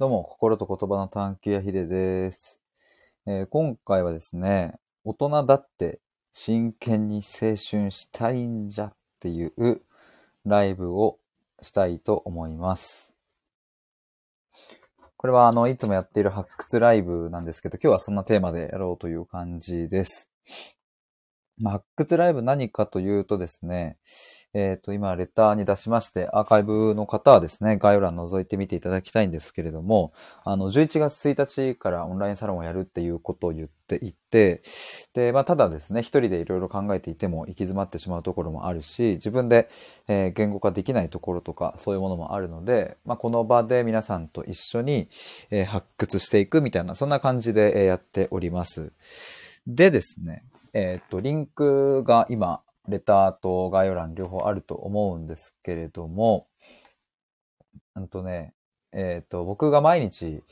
[0.00, 2.58] どうも、心と言葉の探求やひでです、
[3.26, 6.00] えー今回はですね、大人だって
[6.32, 9.82] 真剣に青春したいんじゃっていう
[10.46, 11.18] ライブを
[11.60, 13.12] したいと思います。
[15.18, 20.30] これはあの、いつもやっている発掘ライブなんですけど、今日はそんなテーマでやろうという感じです。
[21.58, 23.98] まあ、発掘ライブ何かというとですね、
[24.52, 30.12] えっ、と、今、レターに出しまして、アーカイブの方はですね、概要欄覗いてみていただきたいんですけれども、
[30.44, 34.62] あの、11月1日からオンラインサロンをやるっていうことを言っていて、
[35.14, 39.68] で、まあ、ただですね、一人でいろいろ考えていても行き詰まってしまうところもあるし、自分で、
[40.08, 45.08] えー言語化できないところとか、そういうものもあるので、まあ、この場で皆さんと一緒に、
[45.50, 48.92] えー発掘していくみたいな、そんな感じで、やっております。
[49.66, 56.46] でですね、えっ、と、リンクが今、レターと概要欄両方あると思うんですけれども、
[57.96, 58.54] うんとね、
[58.92, 60.42] えっ、と、僕が毎日、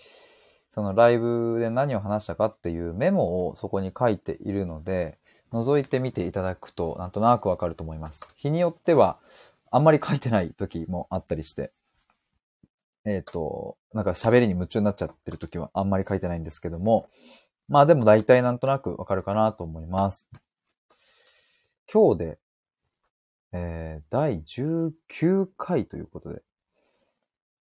[0.70, 5.18] そのライブで何を話したかっていうメモをそこに書いているので、
[5.52, 8.34] 覗いてみていただくとなんとなくわかると思います。
[8.36, 9.18] 日によっては、
[9.70, 11.72] あんまり書いてない時もあったりして、
[13.04, 17.08] えっ、と、なんか喋りに夢中になっちゃってる時はあんまり書いてないんですけども、
[17.68, 20.26] まあでも大体なんとなくわかるかなと思います。
[21.90, 22.38] 今日で、
[23.52, 26.42] えー、第19回ということで、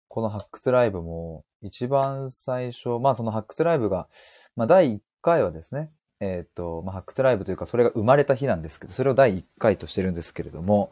[0.08, 4.08] この発掘ライブも一番最初、まあその発掘ライブが、
[4.56, 10.90] まあ第1回はですね、えっ、と、まあ発掘ライブというかそれが生まれた日なんですけど、それを第1回としてるんですけれども、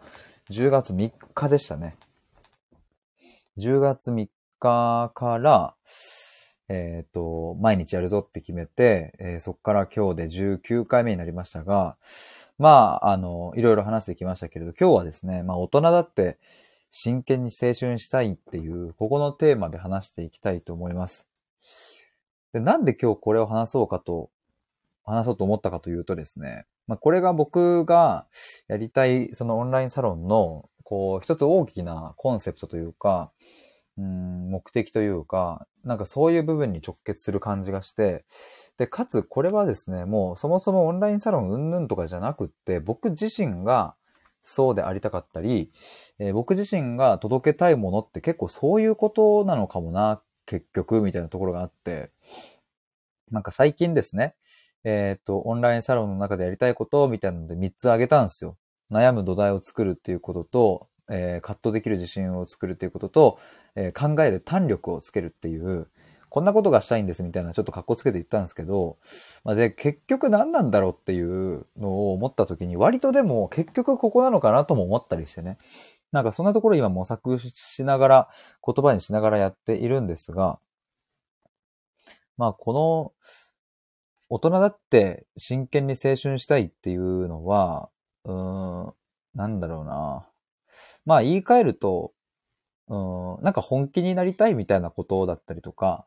[0.51, 1.97] 10月3日でしたね。
[3.57, 5.75] 10月3日から、
[6.69, 11.97] えっ、と、毎日やるぞって決めて、えーそこから今日で19回目になりましたが、
[12.63, 16.39] まあ、あの、いろいろ話してきましたけれど、今日はですね、まあ大人だって
[16.91, 21.27] 真剣に青春したいっていう、ここのテーマで話していきたいと思います。
[22.53, 24.31] で、なんで今日これを話そうかと、
[25.05, 28.27] 話そうと思ったかというとですね、まあこれが僕が
[28.69, 33.33] やりたい、そのオンラインサロンの、こう、一つ大きなコンセプトというか、
[33.97, 38.25] 目的というか、なんかそういう部分に直結する感じがして、
[38.79, 43.95] で、かつこれはですね、もうそもそもオンラインサロン云々とかじゃなくって、僕自身が
[44.43, 45.71] そうでありたかったり、
[46.19, 52.11] えー僕自身が届けたいものって結構そういうことなのかもな、結局、みたいなところがあって、
[53.31, 54.35] なんか最近ですね、
[54.85, 58.57] えっ、と、オンラインサロンの中でやりたいことみたいなので3つ挙げたんですよ。
[58.91, 63.39] 悩む土台を作るっていうことと、えー葛藤できる自信を作るっていうことと、
[63.75, 65.89] えー考える胆力をつけるっていう、
[66.33, 68.97] こんなことがしたいんですみたいなちょっと格好つけて言ったんですけど、
[69.45, 75.59] まあ、で、結局何なんだろうっていうのを思った時に割とでも結局ここなのかなとも思ったりしてね。
[76.11, 78.29] なんかそんなところ今模索しながら、
[78.67, 80.59] 言葉にしながらやっているんですが、
[82.39, 83.13] まあこの、
[84.31, 87.91] 大人だって真剣に青春したいっていうのは、
[88.25, 88.95] うーん、
[89.35, 90.27] なんだろうな。
[91.05, 92.13] まあ言い換えると、
[92.89, 96.07] うん、なんか本気になりたいみたいなことだったりとか、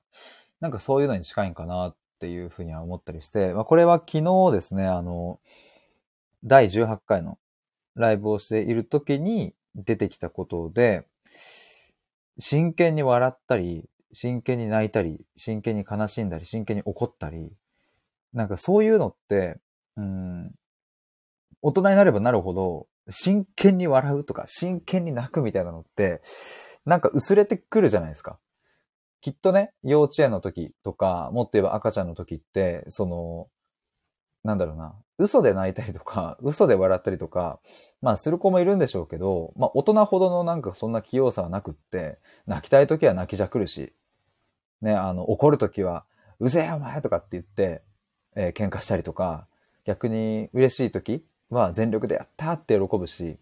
[0.60, 5.40] なんかそういうのに近いんかなっていうふうには思ったりして、まあこれは昨日ですね、あの、
[6.44, 7.38] 第18回の
[7.96, 11.06] ライブをしている時に出てきたことで、
[12.38, 17.52] 真剣に笑ったり、真剣に泣いたり、真剣に悲しんだり、真剣に怒ったり、
[18.34, 19.58] なんかそういうのって、
[19.98, 20.52] うん、
[21.62, 26.22] 大人になればなるほど、真剣に笑うとか、真剣に泣くみたいなのって、
[26.86, 28.40] なんか薄れてくるじゃないですか。
[29.22, 33.48] きっとね、幼稚園の時とか、もっと言えば赤ちゃんの時って、その、
[34.44, 37.60] なんだろうな、嘘で泣いたりとか、嘘で笑ったりとか、
[38.02, 43.94] まあする子もいるんでしょうけど、まあ大人ほどのなんかそんな器用さはなくって、泣きたい時は泣きじゃくるし、
[44.82, 46.06] ね、あの、怒る時は、
[46.40, 47.82] うぜえお前とかって言って、
[48.36, 49.48] えー喧嘩したりとか、
[49.86, 53.38] 逆に嬉しい時は全力でやったって喜ぶし、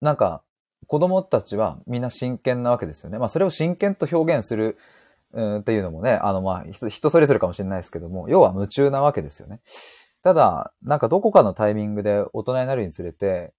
[0.00, 0.42] なんか、
[0.86, 3.18] 子供たちはみんな真剣なわけですよね。
[3.18, 4.76] まあそれを真剣と表現する、
[5.32, 9.60] うん、っていうのもね、あのまあ人それぞれかもしれないですけども、要は夢中なわけですよね。
[10.22, 13.52] ただ、なんかどこかのタイミングで大人になるにつれて、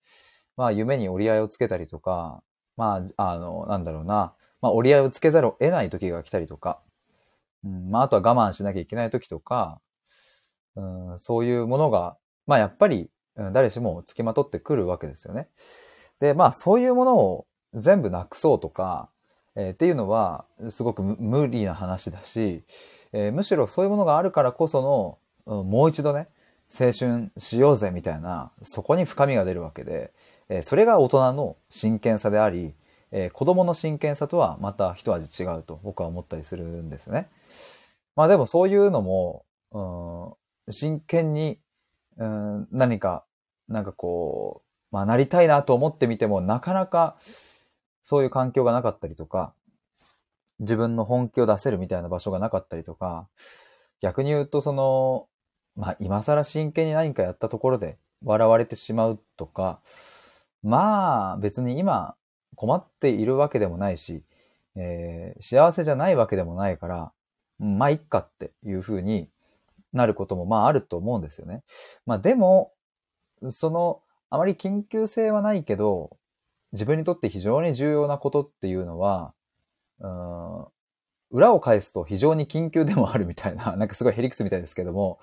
[0.58, 2.44] まあ夢に折り合いをつけたりとか、
[2.76, 6.82] まあ、あの、なんだろうな、まあ折り合いをつけざるを得ない時が来たりとか、
[7.64, 9.80] うん、まああとは我慢しなきゃいけない時とか、
[10.76, 10.82] う
[11.16, 12.18] ん、そういうものが、
[12.48, 13.10] まあやっぱり、
[13.54, 15.48] 誰しも付きまとってくるわけですよね。
[16.20, 19.10] で、まあそういうものを全部なくそうとか、
[19.56, 22.64] えーっていうのはすごく無理な話だし、
[23.14, 26.28] えーむしろそういうものがあるからこその、もう一度ね、
[26.70, 30.12] 青春しようぜみたいな、そこに深みが出るわけで、
[30.50, 32.74] えーそれが大人の真剣さであり、
[33.12, 37.30] えー、子供の真剣さとはまた一味違うと僕は思ったりするんですね。
[38.16, 41.60] まあでもそういうのも、うん、真剣に、
[42.18, 43.24] うん、何か、
[43.68, 47.16] なんかこう、まあなりたいなと思ってみてもなかなか
[48.04, 49.54] そういう環境がなかったりとか、
[50.60, 53.28] 自分の本気を出せるみたいな場所がなかったりとか、
[54.02, 55.28] 逆に言うとその、
[55.76, 59.80] まあ今更真剣に何かやったところで笑われてしまうとか、
[60.62, 62.16] まあ別に今
[62.56, 64.24] 困っているわけでもないし、
[64.76, 67.12] えー、幸せじゃないわけでもないから、
[67.60, 69.30] まあいっかっていう風に
[69.94, 71.64] なることもまああると思うんですよね。
[72.06, 72.74] まあでも、
[73.50, 76.18] その、あまり緊急性はないけど、
[76.74, 79.34] 自分にとって非常に重要なことっていうのは、
[80.00, 80.66] うん、
[81.32, 85.20] 裏を返すと非常に緊急でもあるみたいな、 なんかすごいヘリクスみたいですけども、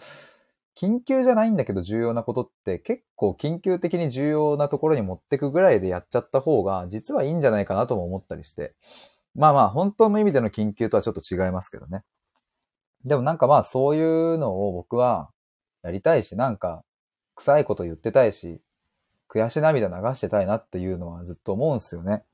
[0.77, 8.75] 緊急じゃないんだけど重要なことって結構緊急的に重要なところに持ってくぐらいでやっちゃった方が実はいいんじゃないかなとも思ったりして。
[9.35, 12.03] まあまあ本当の意味での緊急とはちょっと違いますけどね。
[13.05, 15.31] でもなんかまあそういうのを僕は
[15.83, 16.85] やりたいし、なんか
[17.37, 18.61] 臭いこと言ってたいし、
[19.29, 22.25] 悔し涙流してたいなっていうのはずっと思うんすよね。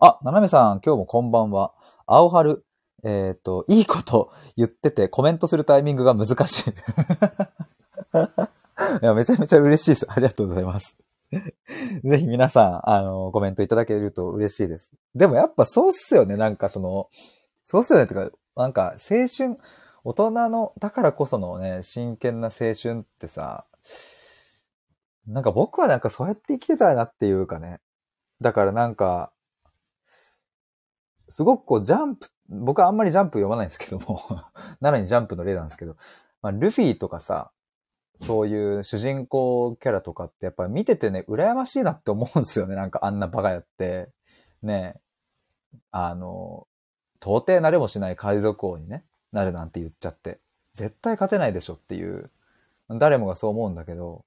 [0.00, 1.72] あ、ななめさん、今日もこんばんは。
[2.06, 2.64] 青春。
[3.04, 6.70] えっ、ー、と、 いいこと言っててコメントするタイミングが難しい。
[9.02, 10.06] いや、めちゃめちゃ嬉しいです。
[10.08, 10.96] ありがとうございます。
[12.04, 14.92] ぜひ皆さん、あの、コメントいただけると嬉しいです。
[15.14, 16.36] でもやっぱそうっすよね。
[16.36, 17.08] なんかその、
[17.64, 18.04] そうっすよね。
[18.04, 19.56] ってか、なんか青春、
[20.02, 23.64] 大人の、だからこそのね、真剣な青春ってさ、
[25.28, 27.80] なんか僕はなんかそうやって生きてたいなっていうかね。
[28.40, 29.30] だからなんか、
[31.28, 34.20] すごくこうジャンプ、僕はあんまりジャンプ読まないんですけども
[34.80, 35.96] なのにジャンプの例なんですけど、
[36.40, 37.52] まあ、ルフィとかさ、
[38.16, 42.74] そういう主人公キャラとかってやっぱり見ててね、羨ましいなって思うんですよね。
[42.74, 44.10] なんかあんなバカやって、
[44.62, 44.98] ね、
[45.92, 46.66] あの、
[47.20, 50.40] 到底なれもしない海賊王にね、なるなんて言っちゃって、
[50.74, 52.30] 絶対勝てないでしょっていう、
[52.88, 54.24] 誰もがそう思うんだけど、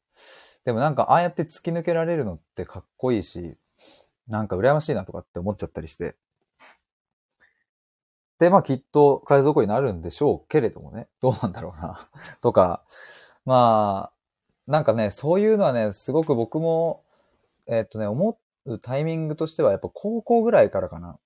[0.65, 3.55] でもなんかああやって突き抜けられるのってかっこいいし、
[4.27, 6.15] なんか羨ましいなとかって思っちゃったりして。
[8.39, 11.07] で、まあきっと海賊王になるんでしょうけれどもね。
[11.21, 12.09] どうなんだろうな
[12.41, 12.83] とか、
[13.45, 14.11] ま
[14.67, 17.03] あ、なんかね、そういうのはね、すごく僕も、
[17.67, 21.17] えっとね、思うタイミングとしてはやっぱ高校ぐらいからかな。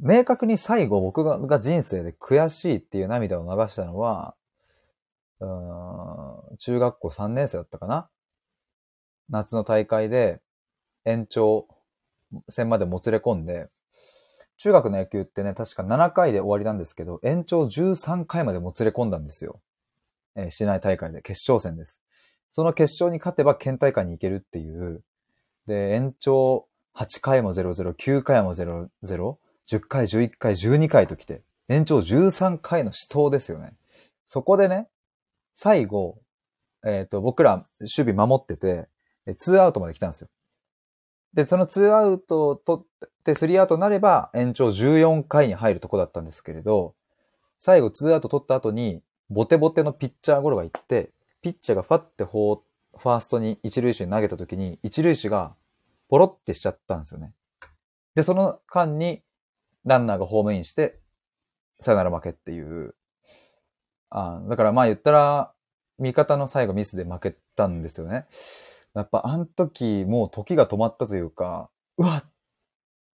[0.00, 4.34] 明確に最後僕が人生で悔しいっていう涙を流したのは、
[5.40, 8.08] うん中学校3年生だったかな？
[9.28, 10.40] 夏の大会で
[11.04, 11.66] 延長
[12.48, 13.68] 戦までもつれ込んで、
[14.58, 19.60] 中学の野球ってね、確か7回で終わりなんですけど、延長13回までもつれ込んだんですよ。
[20.34, 22.00] えー、市内大会で決勝戦です。
[22.48, 25.02] その決勝に勝てば県大会に行けるっていう。
[25.66, 33.70] で、延長8回も00、9回も00、10回、11回、12回と来て、延長13回の死闘ですよね。
[34.24, 34.88] そこでね、
[35.52, 36.18] 最後、
[36.84, 38.88] えっ、ー、と、僕ら守備守ってて、
[39.26, 40.28] 2アウトまで来たんですよ。
[41.34, 46.94] で、その2アウトを取って3アウトになれば延長14回に入るとこだったんですけれど、
[47.58, 51.10] 最後2アウト取った後に、ボテボテのピッチャーゴロが行って、
[51.42, 55.56] ピッチャーがファってフォーストに一塁手に投げた時に、一塁手が
[56.08, 57.32] ポロってしちゃったんですよね。
[58.14, 59.22] で、その間に
[59.86, 61.00] ランナーがホームインして、
[61.80, 62.94] さよなら負けっていう。
[64.10, 65.52] あだからまあ言ったら、
[65.98, 68.26] 味方の最後ミスで負けたんですよね。
[68.94, 72.24] やっぱあの時もう時が止まったというか、うわっ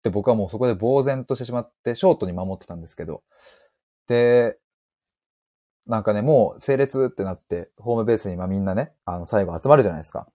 [0.02, 3.22] て僕はもうそこで呆然としてしまって、ショートに守ってたんですけど、
[4.06, 4.58] で、
[5.86, 10.28] なんかね、もう整列ってなって、ホームベースにまあみんなね、あの最後集まるじゃないですか。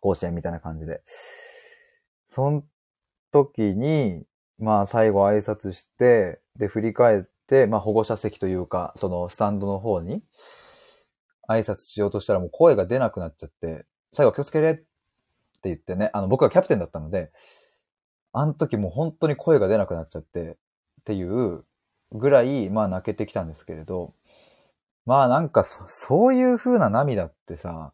[0.00, 1.02] 甲子園みたいな感じで。
[2.28, 2.64] その
[3.32, 4.24] 時に、
[4.58, 10.22] まあ最後挨拶して、で振り返って、まあ保護者席というか、そのスタンドの方に
[11.48, 14.84] 挨拶しようとしたらもう声が出なくなっちゃって、最後気をつけれって
[15.64, 17.30] 言ってね、あの、僕はキャプテンだったので、
[18.32, 20.58] あの時もう本当に声が出なくなっちゃって、
[21.00, 21.64] っていう
[22.12, 24.14] ぐらい、まあ泣けてきたんですけれど、
[25.04, 27.92] まあなんかそ、そういう風な涙ってさ、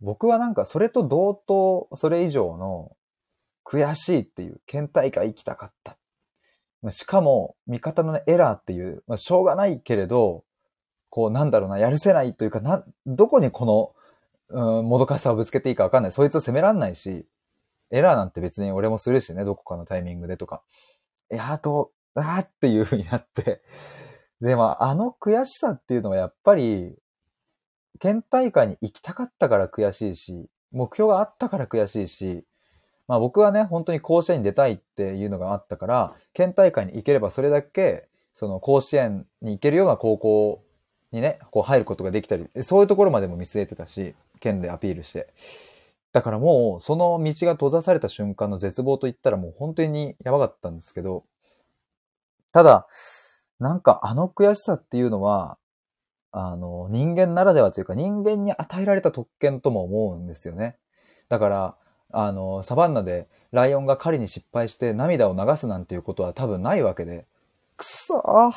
[0.00, 2.92] 僕はなんかそれと同等、それ以上の
[3.68, 5.98] 悔しいっていう、県大会行きたかった。
[6.90, 10.44] しかも、味方の、エラーっていう、まあ、しょうがないけれど、
[11.10, 13.94] こうなんだろうな、やるせないというか、な、どこにこの
[14.50, 16.12] うん、もどかしさをぶつけていいかわかんない。
[16.12, 17.26] そいつを責めらんないし、
[17.90, 20.62] エラーなんて別に俺もするしね、どこかのタイミングでとか。
[21.28, 23.62] や、あと、あーっていう風になって。
[24.40, 26.96] で、まあ、あの悔しさっていうのはやっぱり、
[28.00, 32.44] 県大会に行きたかったから悔しいし、目標があったから悔しいし、
[33.08, 40.62] まあ僕はね、本当に甲子園に出たいっていうのがあったから、県大会に行ければそれだけ、その甲子園に行けるような高校
[41.10, 45.28] にね、こう入ることができたり、そういうところまでも見据えてたし、県でアピールして。
[46.12, 51.24] だからもう、その道が閉ざされた瞬間の絶望と言ったらもう本当にやばかったんですけど、
[52.52, 52.86] ただ、
[53.58, 55.58] なんかあの悔しさっていうのは、
[56.30, 60.76] あの、人間ならではというか人間に与えられた特権とも思うんですよね。
[61.28, 61.76] だから、
[62.10, 67.26] あの、サバンナでライオンが狩りに失敗して涙を流すなんていうことは多分ないわけで、
[67.76, 68.52] くそー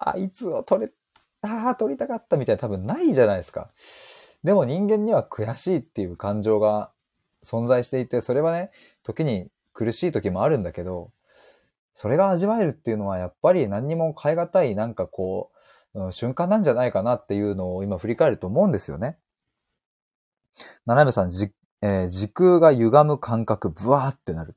[0.00, 0.92] あいつを取れ、
[1.42, 3.70] ああ、取りたかったみたいな多分ないじゃないですか。
[4.44, 6.90] でも人間には悔しいっていう感情が
[7.44, 8.70] 存在していて、それはね、
[9.02, 11.10] 時に苦しい時もあるんだけど、
[11.94, 15.50] それが味わえるっていうのはやっぱり何にも変え難いなんかこ
[15.94, 19.16] う、うん瞬間なんじゃないかなっていうのを今振り返ると思うんですよね。
[20.86, 21.30] 七めさん、
[21.82, 24.56] えー時空が歪む感覚、ブワーってなる。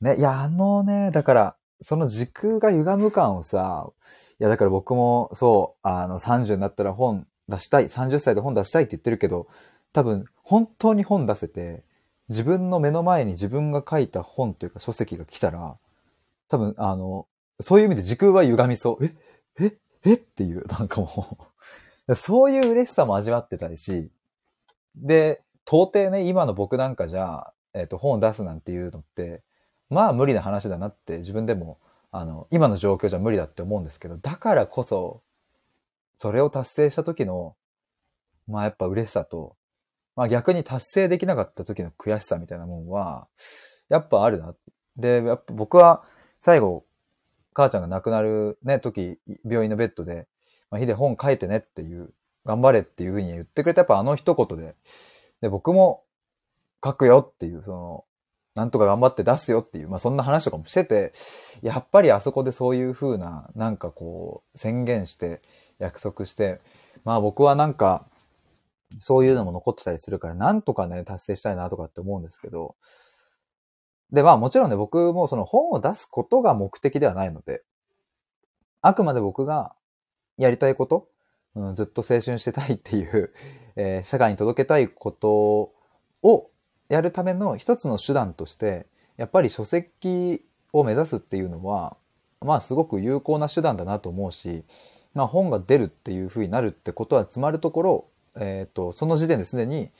[0.00, 3.90] ね、いや、あのね、だから、その時空が歪む感をさ、
[4.38, 9.46] いや、だから僕も、そう、あの、30になったら本出したい、30歳で本出したいって言ってるけど、
[9.92, 11.82] 多分、本当に本出せて、
[12.28, 15.76] 自分の目の前に自分が書いた本というか書籍が来たら、
[16.48, 17.26] 多分、あの、
[17.60, 19.04] そういう意味で時空は歪みそう。
[19.04, 19.14] え
[19.58, 21.38] ええっていう、なんかも
[22.08, 24.10] う、 そういう嬉しさも味わってたりし、
[24.96, 29.42] で、到底ね、今の僕なんかじゃ、えっ、と、本を出すなんていうのって、
[29.88, 31.78] まあ無理な話だなって自分でも、
[32.12, 35.22] あの、今の状況じゃ無理だって思うんですけど、だからこそ、
[36.16, 37.56] それを達成した時の、
[38.48, 39.56] まあやっぱ嬉しさと、
[40.16, 43.28] まあ逆に達成できなかった時の悔しさみたいなもんは、
[43.88, 44.54] やっぱあるな。
[44.96, 46.04] で、やっぱ僕は
[46.40, 46.84] 最後、
[47.52, 50.26] 母ちゃんが亡くなるね、時、病院のベッドで、
[50.70, 52.12] まあ、ヒデ本書いてねっていう、
[52.46, 54.74] 頑張れっていうふうに言ってくれたやっぱあの一言で、
[55.40, 56.04] で、僕も
[56.84, 58.04] 書くよっていう、その、
[58.54, 61.12] なんとか頑張って出すよっていう、まあそんな話とかもしてて、
[61.62, 65.40] やっぱりあそこでそういう風な、なんかこう、宣言して、
[65.78, 66.60] 約束して、
[67.04, 68.06] まあ僕はなんか、
[68.98, 72.74] そういうのも残ってたりするから、なんとかね、達成したいなとかって思うんですけど、
[74.12, 77.62] で、まあもちろんね、僕もその本を出すことが目的ではないので、
[78.82, 79.74] あくまで僕が
[80.36, 81.08] やりたいこと、
[81.54, 83.32] うん、ずっと青春してたいっていう、
[83.80, 85.72] えー社会に届けたいこと
[86.22, 86.50] を
[86.90, 91.96] やるための一つの手段として、やっぱり書籍を目指すっていうのは、
[92.42, 94.64] まあすごく有効な手段だなと思うし、
[95.14, 98.04] まあ本が出るっていう風になるってことはつまるところ、
[98.36, 99.90] えっ、と、その時点ですでに、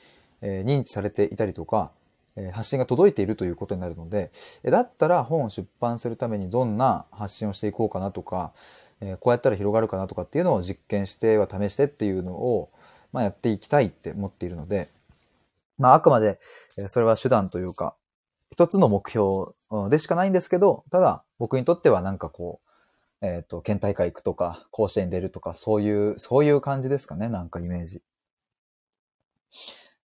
[0.41, 1.91] えー認知されていたりとか、
[2.35, 4.31] えー発信が届いているということになるので、
[4.63, 8.51] えだったら本を出版するためにどんな発信をしていこうかなとか、
[8.99, 12.69] えこうやったら広がるかなとかっていうのを実験しては試してっていうのを、
[13.11, 14.89] まあ、やっていきたいって思っているので、
[15.77, 16.39] まあ、あくまで、
[16.87, 17.95] それは手段というか、
[18.51, 19.53] 一つの目標
[19.89, 22.61] でしかないんですけど、ただ、僕にとってはなんかこ
[23.21, 28.01] う、えっ、と、県大会行くとか、甲子園出るとか、そういう、そういう感じですかね、なんかイメージ。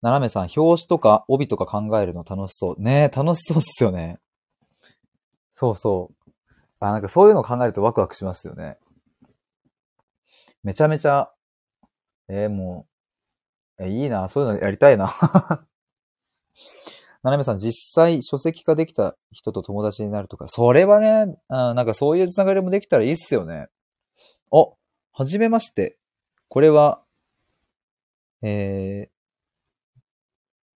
[0.02, 2.80] 斜めさん、表紙とか帯とか考えるの楽しそう。
[2.80, 4.18] ねえ楽しそうっすよね。
[5.52, 6.30] そうそう。
[6.78, 8.76] あ、なんかそういうの考えるとワクワクしますよね。
[10.62, 11.30] めちゃめちゃ、
[12.28, 12.95] えーもう、
[13.78, 15.06] え、いいな、そういうのやりたいな。
[17.22, 23.68] ななめさん、実際書籍化できた人と友達になるとか、それはね、あなんかそういうつながりもできたらいいっすよね。
[24.52, 24.66] あ、
[25.12, 25.98] はじめまして。
[26.48, 27.02] これは、
[28.42, 29.16] えー、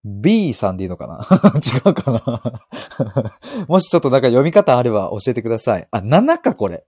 [0.03, 1.25] B さんでいいのかな？
[1.61, 5.87] 違うかな もしちょっとなんか読み方あれば教えてください。
[5.91, 6.85] あ、7か、これ。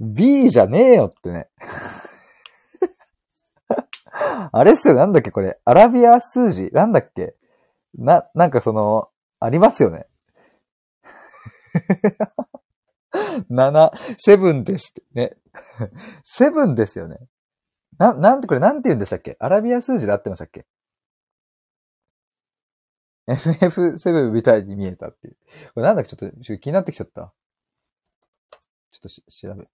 [0.00, 1.48] B じゃねえよってね。
[4.52, 5.58] あれっすよ、なんだっけ、これ。
[5.64, 7.34] アラビア数字なんだっけ
[7.94, 9.08] な、なんかその、
[9.40, 10.06] ありますよね。
[13.50, 15.36] 7、セブンですってね。
[16.24, 17.18] セブンですよね。
[17.98, 19.36] な、なんて、これなんて言うんでしたっけ？
[19.38, 20.66] アラビア数字で合ってましたっけ
[23.28, 25.36] ?FF7 みたいに見えたっていう。
[25.74, 26.16] これなんだっけ？
[26.16, 27.32] ちょっとちょっと気になってきちゃった。
[28.92, 29.68] ちょっとし調べ。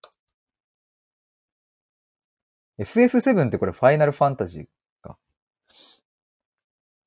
[2.78, 4.66] FF7 ってこれファイナルファンタジー
[5.02, 5.18] か。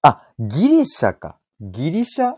[0.01, 1.38] あ、ギリシャか。
[1.62, 2.36] ギリシャ？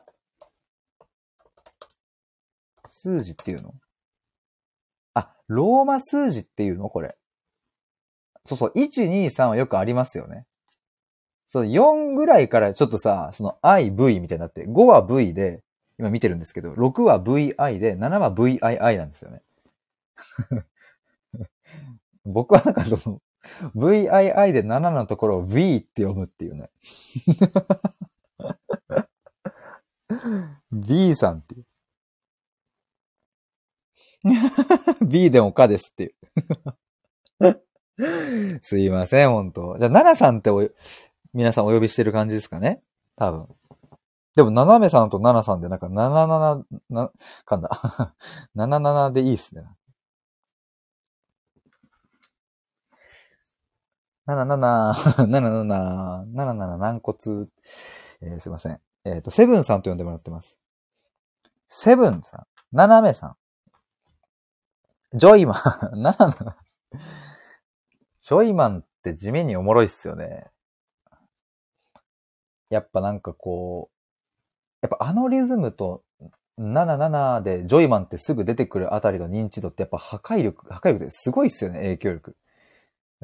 [2.88, 3.74] 数字っていうの？
[5.16, 6.90] あ、ローマ数字っていうの？
[6.90, 7.18] これ。
[8.46, 10.46] そうそう、1、2、3はよくありますよね。
[11.48, 15.64] そう、4ぐらいからちょっとさ、その I、V みたいになって、5は V で、
[15.98, 19.42] 今見てるんですけど、6は VI で、7は VII なんですよね。
[22.26, 23.22] 僕はなんかその、
[23.76, 26.70] VII で7のところを V って読むっていうね。
[30.72, 31.66] B さんっていう。
[35.06, 36.14] B でもかですっていう。
[38.62, 40.70] すいません、本当じゃあ、奈々さんってお、
[41.34, 42.82] 皆さんお呼びしてる感じですかね？
[43.16, 43.48] 多分。
[44.36, 46.28] でも、ななめさんとななさんでなんか、なな
[46.90, 47.12] な、
[47.46, 47.70] かんだ？
[48.56, 49.64] ななななでいいっすね。
[54.26, 57.48] なななな、なななな、なななな軟骨。
[58.22, 58.80] えー、すいません。
[59.04, 60.58] えっ、ー、と、セブンさんと呼んでもらってます。
[61.68, 63.36] セブンさん、ななめさん、
[65.18, 65.56] ジョイマ
[65.94, 66.58] ン、 ななな、
[68.22, 70.50] ジョイマンって地味におもろいっすよね。
[72.70, 73.98] やっぱなんかこう、
[74.82, 76.04] やっぱあのリズムと
[76.60, 82.36] 77でジョイマンってすぐ出てくるあたりの認知度ってやっぱ破壊力、破壊力ってすごいっすよね、影響力。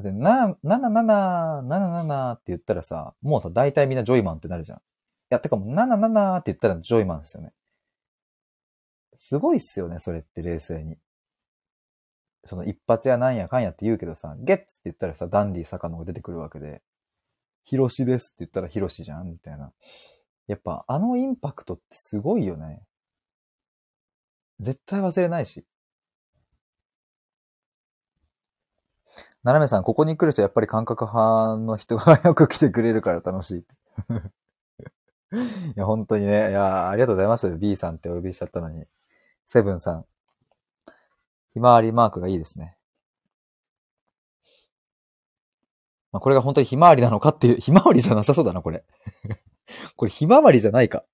[0.02, 4.78] だって、な、77、77って言ったらさ、もうさ、大体みんなジョイマンってなるじゃん。
[4.78, 4.82] い
[5.30, 7.52] や、てかもう77って言ったらジョイマンですよね。
[9.14, 10.98] すごいっすよね、それって冷静に。
[12.46, 16.82] その一発やなんやかんやって言うけどさ、ゲッツって言ったらさ、ダンディ坂野が出てくるわけで、
[17.64, 19.74] ヒロシですって言ったらヒロシじゃんみたいな。
[20.48, 22.82] やっぱあのインパクトってすごいよね。
[24.62, 25.66] 絶対忘れないし。
[29.44, 33.66] ななめさん、ここに来る人やっぱり感覚派の人がよく来てくれるから楽しい。
[35.32, 36.50] いや、本当にね。
[36.50, 37.50] いや、ありがとうございます。
[37.52, 38.86] B さんってお呼びしちゃったのに。
[39.46, 40.06] セブンさん。
[41.54, 42.76] ひまわりマークがいいですね。
[46.12, 48.84] まあ、これが本当にひまわりなのかっていう、ひまわりじゃなさそうだな、これ。
[49.96, 51.06] これひまわりじゃないか。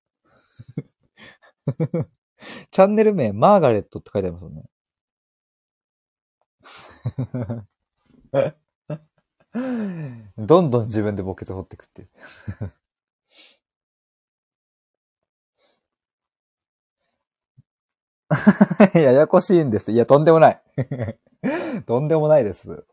[2.70, 4.64] チャンネル名、マーガレットって書いてありますもんね。
[10.38, 12.08] どんどん自分で墓穴掘っていくっていう。
[18.94, 19.90] ややこしいんです。
[19.92, 20.60] いや、とんでもない。
[21.86, 22.84] とんでもないです。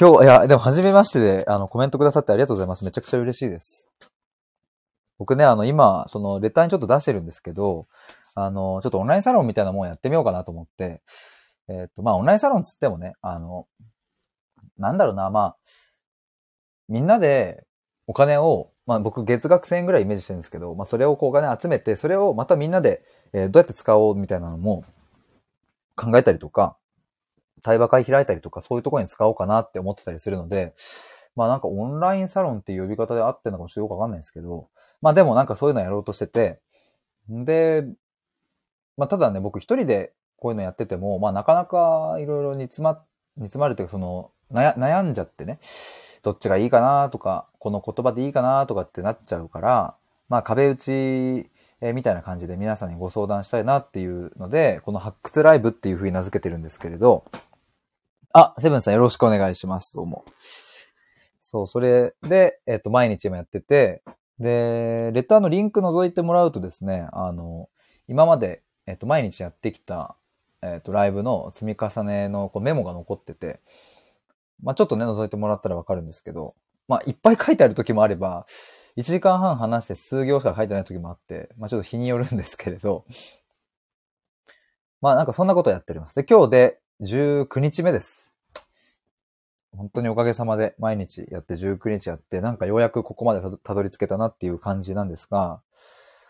[0.00, 2.84] 今日、いや、でも初めましてで、あの、コメントくださってありがとうございます。
[2.84, 3.90] めちゃくちゃ嬉しいです。
[5.18, 7.88] 僕ね、あの、今、その、レターにちょっと出してるんですけど、
[8.44, 11.02] あの、ちょっとオンラインサロンみたいなもんやってみようかなと思って、
[11.68, 13.66] えっ、と、まあ、オンラインサロンつってもね、あの、
[14.78, 15.56] なんだろうな、まあ、
[16.88, 17.66] みんなで
[18.06, 24.84] お金を、まあ僕月額1000円ぐらいイメージしてるんですけど、まあそれをこうお金集めて、それをまたみんなで、えー、どうやって使おうみたいなのも
[25.94, 26.78] 考えたりとか、
[27.62, 30.74] 対話会開いたりとか、そういうところに使おうかなって思ってたりするので、
[31.36, 34.68] まあなんかオンラインサロンっていう呼び方で合ってるのかもちょっとよくわかんないですけど、
[35.02, 36.60] まあでもなんかそういうのやろうとしてて、
[37.28, 37.84] で、
[38.98, 43.02] まあただね、僕一人でこういうのやってても、まあなかなかいろいろ煮詰ま、
[43.38, 45.58] 煮詰まるというかその、悩んじゃってね、
[46.22, 49.94] どっちがいいかなとか、この言葉でいいかなとかってなっちゃうから、
[50.28, 57.24] まあ壁打ちえ、みたいな感じで皆さんにご相談したいなっていうので、この発掘ライブっていう風に名付けてるんですけれど、
[58.32, 59.94] あ、セブンさんよろしくお願いします。
[59.94, 60.24] どうも。
[61.40, 64.02] そう、それで、えっ、と、毎日今やってて、
[64.40, 67.68] で、レターのリンク覗いてもらうとですね、あの、
[68.08, 70.16] 今まで、えっ、と、毎日やってきた、
[70.62, 73.60] えっ、と、ライブの積み重ねのこうメモが残ってて、
[74.62, 76.54] まあちょっとね、覗いてもらったらわかるんですけど、
[76.88, 78.46] まあいっぱい書いてある時もあれば、
[78.96, 83.04] 1時間半話して数行しか書いてない時もあって、まあちょっと日によるんですけれど、
[85.02, 86.14] まあなんかそんなことやっております。
[86.14, 88.26] で、今日で19日目です。
[89.76, 95.60] 本当におかげさまで毎日やって19日やって、なんかようやくここまでたどり着けたなっていう感じなんですが、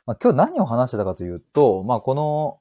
[0.09, 2.61] まあ、今日何を話してたかというと、まあこの、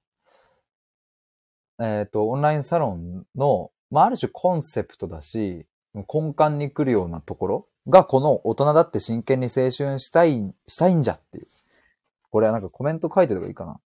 [1.80, 11.48] えっ、ー、と、オンラインサロンの、まあある種コンセプトだし、根幹に来るようなところが、この大人だって真剣に青春したい、したいんじゃっていう。
[12.32, 13.80] これはなんかコメント書いてる方がいいかな。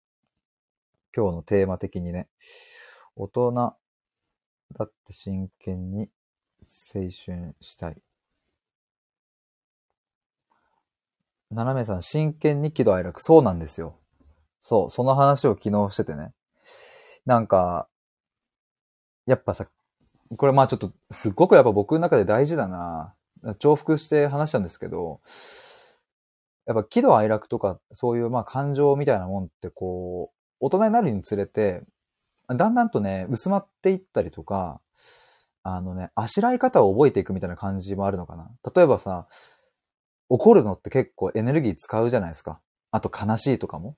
[1.14, 2.28] 今日のテーマ的にね。
[3.14, 6.08] 大人だって真剣に
[6.94, 8.00] 青春したい。
[11.50, 13.20] 斜めさん、真剣に喜怒哀楽。
[13.20, 13.96] そうなんですよ。
[14.60, 16.32] そう、その話を昨日しててね。
[17.26, 17.88] なんか、
[19.26, 19.66] やっぱさ、
[20.36, 23.14] これまあちょっと、すっごくやっぱ僕の中で大事だな。
[23.58, 25.20] 重複して話したんですけど、
[26.66, 31.82] やっぱ喜怒哀楽とか、そういうまあ感情みたいなもんってこう、大人になるにつれて、
[32.48, 34.80] だんだんとね、薄まっていったりとか、
[35.62, 38.50] あのね、あしらい方を覚えていくみたいな感じもあるのかな。
[38.74, 39.26] 例えばさ、
[40.30, 42.60] 怒るのって結構エネルギー使うじゃないですか。
[42.90, 43.96] あと悲しいとかも。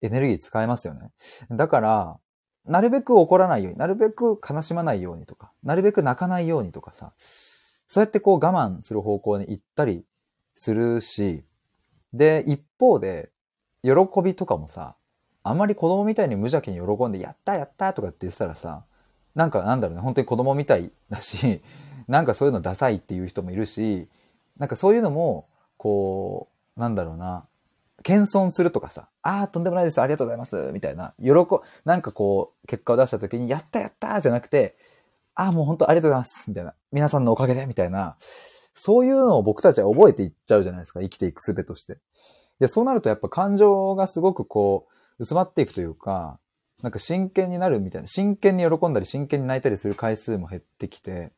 [0.00, 1.10] エネルギー使えますよね。
[1.50, 2.18] だから、
[2.64, 7.12] なるべく怒らないように、なるべく悲しまないようにとか、なるべく泣かないようにとかさ、
[7.86, 10.04] そうやってこう我慢する方向に行ったり
[10.54, 11.44] するし、
[12.12, 13.30] で、一方で、
[13.82, 14.96] 喜びとかもさ、
[15.42, 18.84] あんまり子供みたいに無邪気に喜んで、やったやったとかって言ってたらさ、
[19.34, 21.62] なんかなんだろうね、本当に子供みたいだし、
[22.06, 24.08] なんかそういうのダサいっていう人もいるし、
[24.58, 27.46] なんかそういうのも、こう、なんだろうな、
[28.02, 31.32] 謙遜するとかさ、ああ、とんでもないです、ありがとうございます、みたいな、喜、
[31.84, 34.76] なんかこう、結果を出した時に、やったやったじゃなくて、
[35.34, 38.16] ああ、もう本当ありがとうございます、みたいな、皆さんのおかげで、みたいな、
[38.74, 41.98] そういうのを僕たちは覚えていっちゃうじゃないですか、生きていく術として。
[42.60, 46.38] で、そうなるとやっぱ感情がすごくこう、薄まっていくというか、
[46.82, 51.32] なんか真剣になるみたいな、真剣に喜んだり真剣に泣いたりする回数も減ってきて、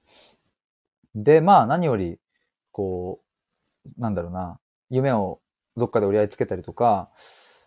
[1.15, 2.19] で、まあ何より、
[2.73, 3.30] こう、
[3.99, 4.59] なんだろうな、
[4.91, 5.41] 夢を
[5.77, 7.11] どっかで折り合いつけたりとか、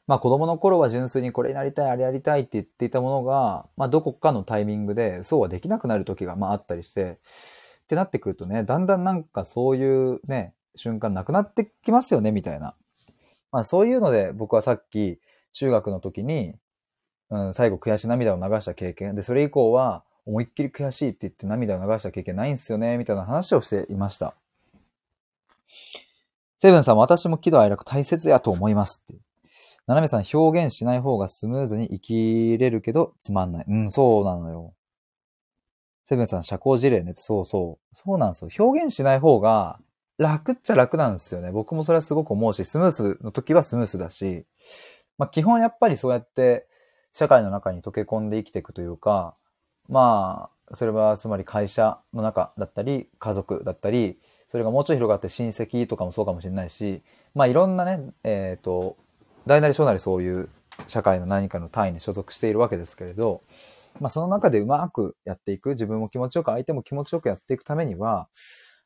[0.08, 7.20] まあ子供の頃は純粋にこれになりたい、あれやりたいって言っていたものが、まあどこかのタイミングでそうはできなくなる時がまああったりして、
[7.84, 12.76] ってなってくるとね、だんだんなんかそういうね、瞬間なくなってきますよね、みたいな。
[13.52, 15.20] まあそういうので僕はさっき
[15.54, 16.56] 中学の時に、
[17.30, 19.16] うん、最後悔し涙を流した経験。
[19.16, 24.36] で、それ以降は思いっきり悔しいって言って涙を流した経験ないんすよね、みたいな話をしていました。
[26.64, 29.22] セブンさん、私も喜怒哀楽大切やと思いますって。
[29.86, 33.66] ななめさん、表現しない方がスムーズに生きれるけどつまんない。
[33.68, 34.74] うん、そうなのよ。
[36.06, 37.16] セブンさん、社交辞令ね。
[37.16, 37.86] そうそう。
[37.94, 38.66] そうなんですよ。
[38.66, 39.78] 表現しない方が
[40.18, 41.52] 楽っちゃ楽なんですよね。
[41.52, 44.46] 僕もそれはすごく思うし、スムースの時はスムースだし、
[45.18, 46.66] まあ基本やっぱりそうやって
[47.12, 49.36] 社会の中に溶け込んで生きていくというか、
[49.90, 54.18] まあ、それはつまり会社の中だったり、家族だったり、
[54.54, 57.02] それがもうちょい広がって親戚とかもそうかもしれないし、
[57.34, 58.98] まあいろんなね、えっ、ー、と、
[59.48, 60.48] 大なり小なりそういう
[60.88, 63.42] 社会の何かの単位に所属しているわけですけれど、
[64.00, 68.28] まあその中でうまくやっていく、自分も気持ちよく相手も気持ちよくやっていくためには、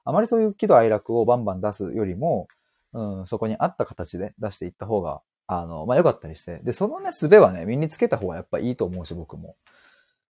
[0.06, 2.48] あまりそういう喜怒哀楽をバンバン出すよりも、
[2.94, 6.62] うん、そこに合った形で出していった方が、あの、まあ良かったりして。
[6.64, 9.58] で、そのね、術はね、身につけた方がやっぱいいと思うし、僕も。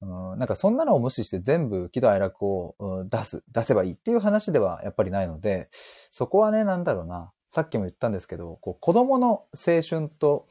[0.01, 2.75] うん、なんかそんなのを無視して全部喜怒哀楽を、
[3.09, 5.69] 出す、出せばいいっていう話ではやっぱりないので、
[6.09, 7.31] そこはね、なんだろうな。
[7.51, 10.47] さっきも言ったんですけど、こう子供の青春と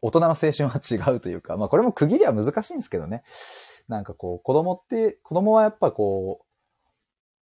[0.00, 3.24] 大人の青春は違うというか、まあこれも区切りは難しいんですけどね。
[3.88, 6.46] なんかこう子供って、子供はやっぱこう、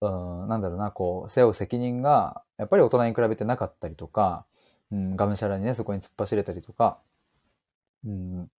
[0.01, 4.47] うん、なんだろうな、こう、背負う責任が、やっぱり大人に比べてなかったりとか、
[4.91, 6.99] うん、がむしゃらにね、そこに突っ走れたりとか、
[8.05, 8.51] うん、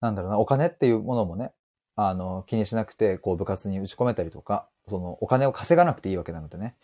[0.00, 1.52] なんだろうな、お金っていうものもね、
[2.00, 6.76] あの、気にしなくて、こう部活に打ち込めたりとか、そのお金を稼がなくていいわけなのでね。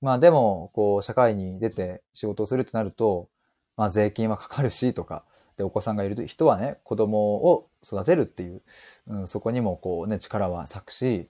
[0.00, 3.28] まあでも、こう、社会に出て仕事をするってなると、
[3.76, 5.24] まあ税金はかかるしとか、
[5.56, 8.62] で、お子さんがいる人はね、子供を育てるっていう、
[9.08, 11.28] うん、そこにもこうね、力は咲くし、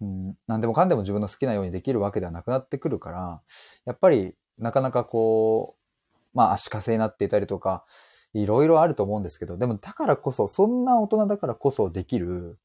[0.00, 3.40] うん、何でもかんでも自分の好きなようにできるわけではなくなってくるから、
[3.86, 5.74] やっぱりなかなかこ
[6.32, 7.84] う、まあ足かせになっていたりとか、
[8.36, 12.58] いろいろあると思うんですけど、でもだからこそ、そんな大人だからこそできる、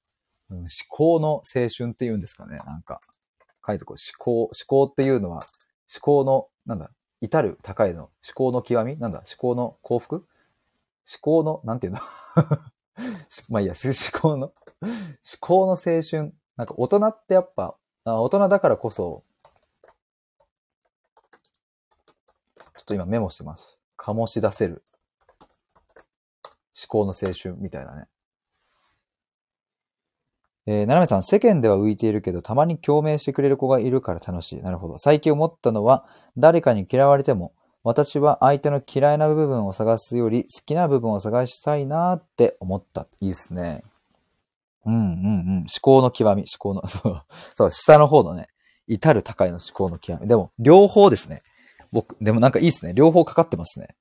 [0.50, 3.00] うん、思考の青春っていうんですかね、なんか。
[3.66, 5.40] 書いてこう、思考、思考っていうのは、
[5.94, 8.98] 思考の、なんだ、至る高いの、思考の極み？
[8.98, 10.16] なんだ、思考の幸福？
[10.16, 10.26] 思
[11.22, 12.00] 考の、なんていうの？
[13.50, 14.54] まあいいや、思考の、思
[15.40, 16.34] 考の青春？
[16.58, 19.24] なんか大人ってやっぱ、大人だからこそ、
[22.76, 23.80] ちょっと今メモしてます。
[23.98, 24.84] 醸し出せる。
[26.82, 28.06] 思考の青春みたいなね。
[30.68, 34.62] えー、ななめさん、世間では浮いているけど、たまに共鳴してくれる子がいるから楽しい。
[34.62, 34.98] なるほど。
[35.00, 36.06] 最近思ったのは、
[36.38, 43.08] 誰かに嫌われても、私は相手の嫌いな部分を探すより、好きな部分を探したいなって思った。
[43.22, 43.84] いいですね。
[44.86, 45.58] うんうんうん。
[45.62, 47.24] 思考の極み、思考の、 そう、
[47.56, 48.48] そう、下の方のね、
[48.88, 50.28] 至る高いの思考の極み。
[50.28, 51.42] でも、両方ですね。
[51.92, 52.94] 僕、でもなんかいいですね。
[52.94, 53.96] 両方かかってますね。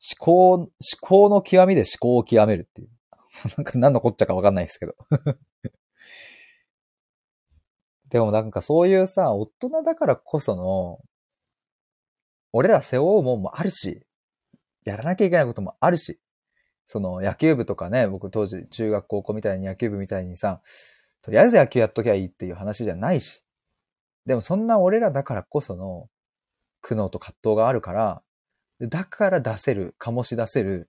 [0.00, 2.88] 思考、思考の極みで思考を極めるっていう。
[3.56, 4.96] なんか何のこっちゃかわかんないですけど。
[8.08, 11.00] でもなんかそういうさ、大人だからこその、
[12.52, 14.04] 俺ら背負うもんもあるし、
[14.84, 16.18] やらなきゃいけないこともあるし、
[16.86, 20.60] その野球部とかね、僕当時中学高校みたいに野球部みたいにさ、
[21.22, 23.44] とりあえず野球やっときゃいいっていう話じゃないし、
[24.26, 26.08] でもそんな俺らだからこその
[26.80, 28.22] 苦悩と葛藤があるから、
[28.80, 30.88] だから出せる、醸し出せる、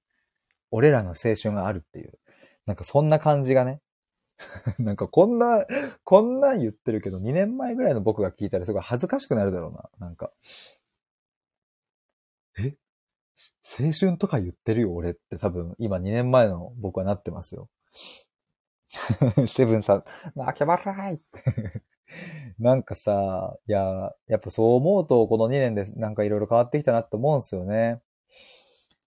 [0.72, 2.14] 俺らの青春があるっていう。
[2.66, 3.82] なんかそんな感じがね。
[4.80, 5.66] なんかこんな、
[6.04, 9.90] こんなん言ってるけど、2年前ぐらいの僕が聞いたらすごい恥ずかしくなるだろうな。
[10.00, 10.32] なんか。
[12.60, 12.76] え？
[13.64, 17.70] 青春とか言ってるよ、俺って多分、今2年前の僕はなってますよ。
[19.48, 20.04] セブンさん、
[20.36, 21.22] 泣け笑い
[22.60, 28.02] なんかさ、いや、やっぱそう思うと、この2年でなんかいろいろ変わってきたなって思うんですよね。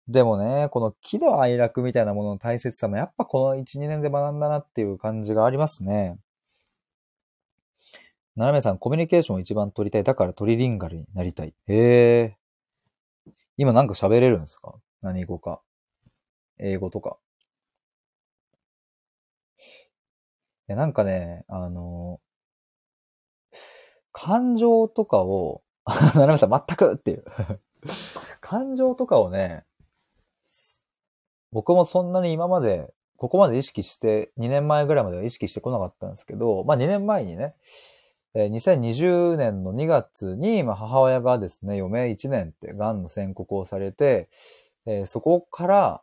[0.08, 6.18] でもね、この喜怒哀楽みたいなものの大切さもやっぱこの1、2年で学んだなっていう感じがありますね。
[8.36, 10.02] ななめさん、コミュニケーションを一番取りたい。
[10.04, 11.54] だからトリリンガルになりたい。
[11.68, 12.36] へえ。
[13.56, 14.74] 今なんか喋れるんですか？
[15.02, 15.60] 何語か。
[16.58, 17.18] 英語とか。
[20.68, 22.20] いや、なんかね、あの、
[24.14, 25.62] 感情とかを、
[26.14, 27.24] ななめさん、全くっていう。
[28.40, 29.64] 感情とかをね、
[31.52, 37.56] 僕もそんなに今まで、ここまで意識して、2年前ぐらいまでは意識してこなかったんですけど、まあ2年前にね、
[38.34, 44.28] 2020年の2月に、まあ、母親がですね、余命1年って癌の宣告をされて、
[44.86, 46.02] え、そこから、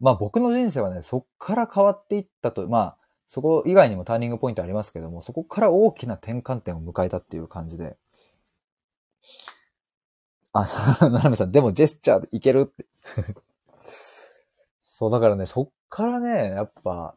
[0.00, 7.96] まあ僕の人生はね、そこから変わっていったと、まあ、そこ以外にもターニングポイントありますけども、そこから大きな転換点を迎えたっていう感じで。
[10.52, 10.68] あ、
[11.00, 12.86] ななめさん、でもジェスチャーでいけるって
[14.82, 17.16] そう、だからね、そっからね、やっぱ、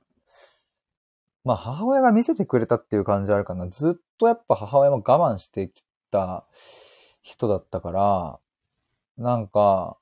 [1.43, 3.67] まあ母親が見せてくれたっていう感じあるかな。
[3.69, 6.45] ずっとやっぱ母親も我慢してきた
[7.21, 8.39] 人だったから、
[9.17, 9.97] なんか、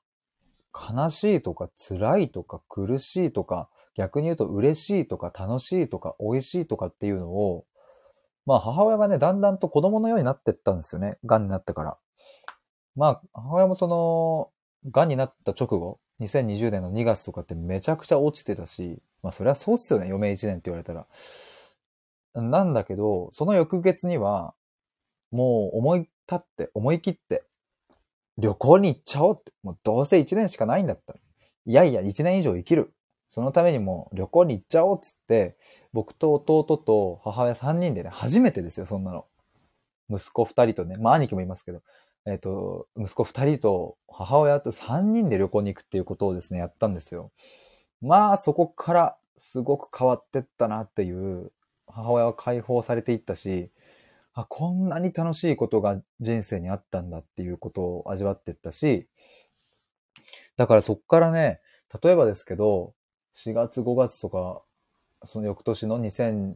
[0.74, 7.64] 悲しいとか辛いとか苦しいとか、逆に言うと嬉しいとか楽しいとか美味しいとかっていうのを、
[8.44, 11.18] まあ母親がね、だんだんと子供のようになってったんですよね。
[11.24, 11.96] 癌になってから。
[12.94, 14.50] まあ母親もその、
[14.90, 21.06] 癌になった直後、2020年の2月とかってめちゃくちゃ落ちてたし、まあそりゃそうっすよね、余命1年って言われたら。
[22.34, 24.54] なんだけど、その翌月には、
[25.30, 27.44] もう思い立って、思い切って、
[28.38, 29.52] 旅行に行っちゃおうって。
[29.62, 31.18] もうどうせ1年しかないんだったら。
[31.66, 32.92] いやいや、1年以上生きる。
[33.28, 35.56] そのためにも旅行に行っちゃおうっつって、
[35.92, 39.26] 僕と弟と母親3人でね、初めてですよ、そんなの。
[40.08, 41.82] 息子2人とね、まあ兄貴もいますけど、
[42.26, 47.30] えっ、ー、と、息子二人と母親と三人で旅行に行くっていうことをですね、やったんですよ。
[48.00, 51.52] まあ、そこからすごく変わってったなっていう、
[51.88, 53.70] 母親は解放されていったし、
[54.34, 59.08] あ、こんなに楽しいことが人生にあったんだっていうことを味わってったし、
[60.56, 61.60] だからそっからね、
[62.02, 62.92] 例えばですけど、
[63.36, 64.62] 4月5月とか、
[65.24, 66.54] その翌年の2000、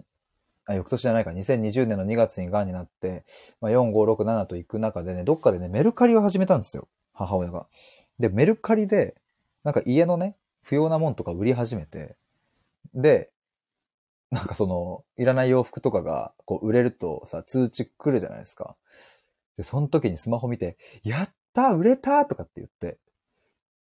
[0.65, 3.25] あ、翌年じゃないか、2020年の2月に癌になって、
[3.61, 6.89] まあ、4、5、6、7と行く中でね、どっかでね、メルカリを始めたんですよ。
[7.13, 7.67] 母親が。
[8.19, 9.15] で、メルカリで、
[9.63, 12.17] なんか家のね、不要なもんとか売り始めて、
[12.95, 13.31] で、
[14.31, 18.77] なんかその、いらない洋服とかが、こう、売れるとさ、通知来るじゃないですか。
[19.59, 22.99] で、その時にスマホ見て、やった売れたとかって言って、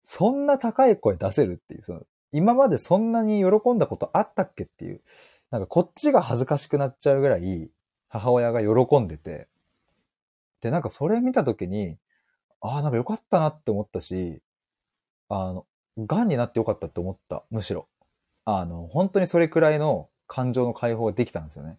[0.04, 5.02] そんな高い声出せるっていう、その、今までそんなに喜んだことあったっけっていう、
[5.52, 7.70] なんかこっちが恥ずかしくなっちゃうぐらい、
[8.08, 9.48] 母親が喜んでて、
[10.62, 11.98] で、なんかそれ見たときに、
[12.62, 14.42] ああ、なんかよかったなって思ったし、
[15.30, 15.66] あの、
[15.98, 17.88] 癌になってよかったって思った、むしろ。
[18.46, 21.78] あの、本当にそれくらいの感情の解放ができたんですよね。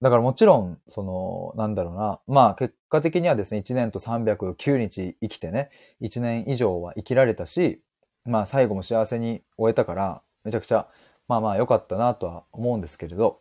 [0.00, 2.20] だからもちろん、その、なんだろうな。
[2.26, 5.70] まあ結果的にはですね、1年と309日生きてね、
[6.02, 7.80] 1年以上は生きられたし、
[8.24, 10.88] まあ最後も幸せに終えたから、めちゃくちゃ
[11.28, 13.40] まあまあ良かったなとは思うんですけれど、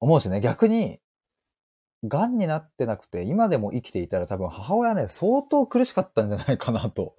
[0.00, 1.00] 思うしね、逆に、
[2.04, 7.16] 癌になってなくて、今でも生きていたら多分母親ね、相当苦しかったんじゃないかなと。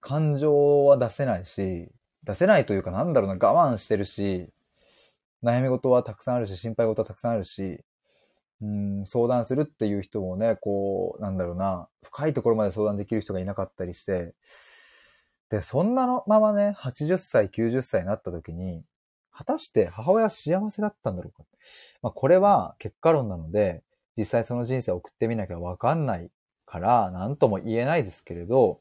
[0.00, 1.90] 感情は出せないし、
[2.24, 4.48] 出せないというかなんだろうな、我慢してるし、
[5.42, 7.84] 悩み事はたくさんあるし、心配事はたくさんあるし、
[8.62, 14.34] うん、相談するっていう人もね、こう、なんだろうな、深いところまで相談できる人がいなかったりして、
[15.52, 18.82] で、そんなのままね、80歳、90歳になった時に、
[19.30, 21.44] 果たして母親は幸せだったんだろうか？
[22.00, 23.82] まあ、これは結果論なので、
[24.16, 26.30] 実際その人生を送ってみなきゃわかんない
[26.64, 28.80] から、なんとも言えないですけれど、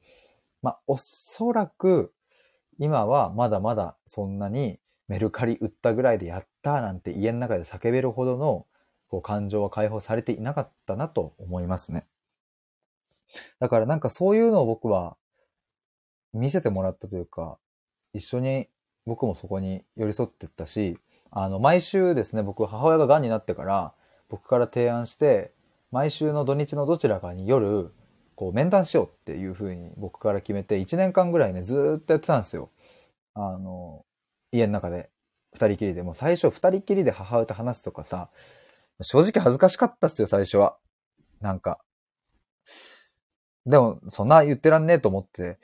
[0.61, 2.13] まあ、おそらく、
[2.79, 4.79] 今はまだまだそんなに
[5.09, 8.65] メルカリ売ったぐらいでやったなんて家の中で叫べるほどの
[9.09, 12.05] こう感情は解放されていなかったなと思いますね。
[13.59, 15.17] だからなんかそういうのを僕は
[16.33, 17.57] 見せてもらったというか、
[18.13, 18.67] 一緒に
[19.05, 20.97] 僕もそこに寄り添ってったし、
[21.31, 23.93] あの、毎週ですね、僕、母親が癌になってから、
[24.29, 25.53] 僕から提案して、
[25.91, 27.91] 毎週の土日のどちらかに夜、
[28.35, 32.69] こう、面談しようっていう風に僕から決めて、1年間ぐらいね、ずっとやってたんですよ。
[33.33, 34.05] あの、
[34.51, 35.09] 家の中で、
[35.53, 36.03] 二人きりで。
[36.03, 38.29] もう最初二人きりで母親と話すとかさ、
[39.01, 40.77] 正直恥ずかしかったっすよ、最初は。
[41.41, 41.79] なんか。
[43.65, 45.59] でも、そんな言ってらんねえと思って、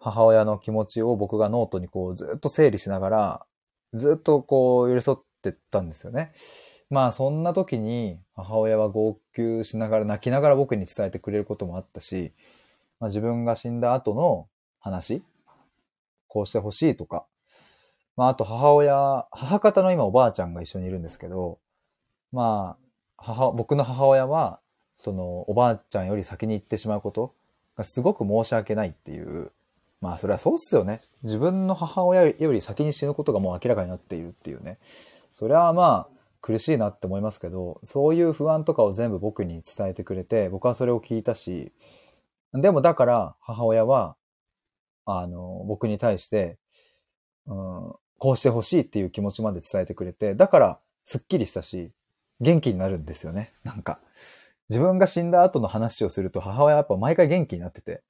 [0.00, 3.46] 母親の気持ちを僕がノートにこうずっと整理しながら、
[3.92, 6.32] ずっとこう寄り添ってったんですよね。
[6.88, 12.32] まあそんな時に母親は号泣しながら泣きながら僕に伝えてくれることもあったし、
[12.98, 14.48] まあ、自分が死んだ後の
[14.80, 15.22] 話、
[16.28, 17.26] こうしてほしいとか、
[18.16, 21.58] まああと母親、母方の今おばあちゃんが一緒にいるんですけど、
[22.32, 22.84] まあ
[23.18, 24.60] 母、僕の母親は
[24.98, 27.34] そのおばあちゃんより先に行ってしまうこと
[27.76, 29.52] がすごく申し訳ないっていう
[30.00, 31.00] まあそれはそうっすよね。
[31.22, 34.78] 自分の母親より先に死ぬことがもう明らかになっているっていうね。
[35.30, 41.72] それはまあ苦しいなって思いますけど、そういう不安とかを全部僕に伝えてくれて、僕はそれを聞いたし、
[42.54, 44.16] でもだから母親は、
[45.04, 46.58] あの、僕に対して、
[47.46, 51.90] うん、こうしてほしいっていう気持ちまで伝えてくれて、だからすっきりしたし、
[52.40, 53.50] 元気になるんですよね。
[53.64, 54.00] なんか。
[54.70, 58.02] 自分が死んだ後の話をすると母親はやっぱ毎回元気になってて、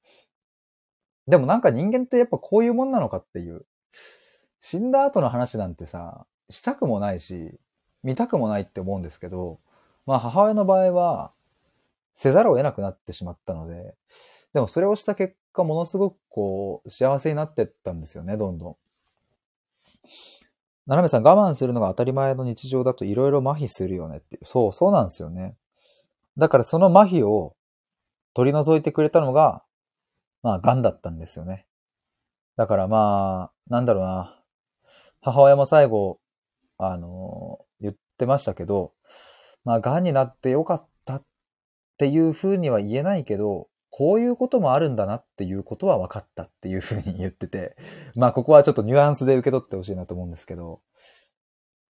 [1.27, 3.65] でもなんか人間ってやっぱこういうもんなのかっていう。
[4.61, 7.59] 死んだ後の話なんてさ、したくもないし、
[8.03, 9.59] 見たくもないって思うんですけど、
[10.05, 11.31] まあ母親の場合は、
[12.13, 13.95] せざるを得なくなってしまったので、
[14.53, 18.75] でもそれをした結果、ものすごくこう、幸せになってったんですよね、どんどん。
[20.87, 24.45] なめさん、我慢するのが当たり前の日常だといろいろ麻痺するよねっていう。
[24.45, 25.55] そう、そうなんですよね。
[26.37, 27.55] だからその麻痺を
[28.33, 29.63] 取り除いてくれたのが、
[30.43, 31.65] まあ、癌だったんですよね。
[32.57, 34.37] だからまあ、なんだろうな。
[35.21, 36.19] 母親も最後、
[36.77, 38.93] あの、言ってましたけど、
[39.63, 41.23] まあ、癌になってよかったっ
[41.97, 47.75] ていうふうには言えないけど、こういうこともあるんだなっていうことは分かったっていうふうに言ってて、
[48.15, 50.81] まあ、ここはちょっとニュアンスで受け取ってほしいなと思うんですけど、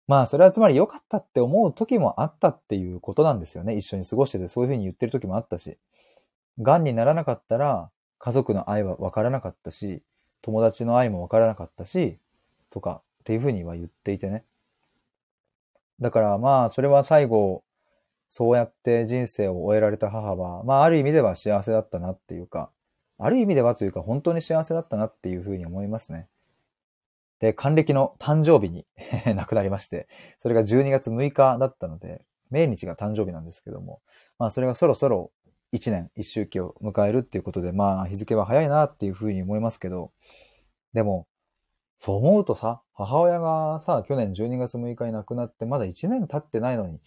[0.08, 3.78] まあ、それはつまり良かったって思う時もあったっていうことなんですよね。
[3.78, 5.78] 一緒に過ごしててそういうふうに言ってる時もあったし。
[6.60, 7.90] 癌にならなかったら、
[8.22, 10.04] 家族の愛は分からなかったし、
[10.44, 12.20] 友達の愛も分からなかったし、
[12.70, 14.46] とかっていうふうには言っていてね。
[16.00, 17.64] だからまあ、それは最後、
[18.30, 22.70] そうやって人生を終えられた母は、まあ、ある意味では幸せだったなっていうか、
[23.18, 26.28] ある意味ではというか、本当に幸せだったなっていうふうに思いますね。
[27.40, 28.86] で、還暦の誕生日に
[29.36, 30.08] 亡くなりまして、
[30.38, 34.02] それが12月6日だったので、命日が誕生日なんですけども、
[34.38, 35.32] まあそれがそろそろ
[35.74, 40.12] 1年、1周期を迎えるっていうことで、まあ日付は早いなっていうふうに思いますけど、
[40.94, 41.28] でも、
[41.98, 47.00] そう思うとさ、母親がさ、去年12月6日に亡くなってまだ1年経ってないのに、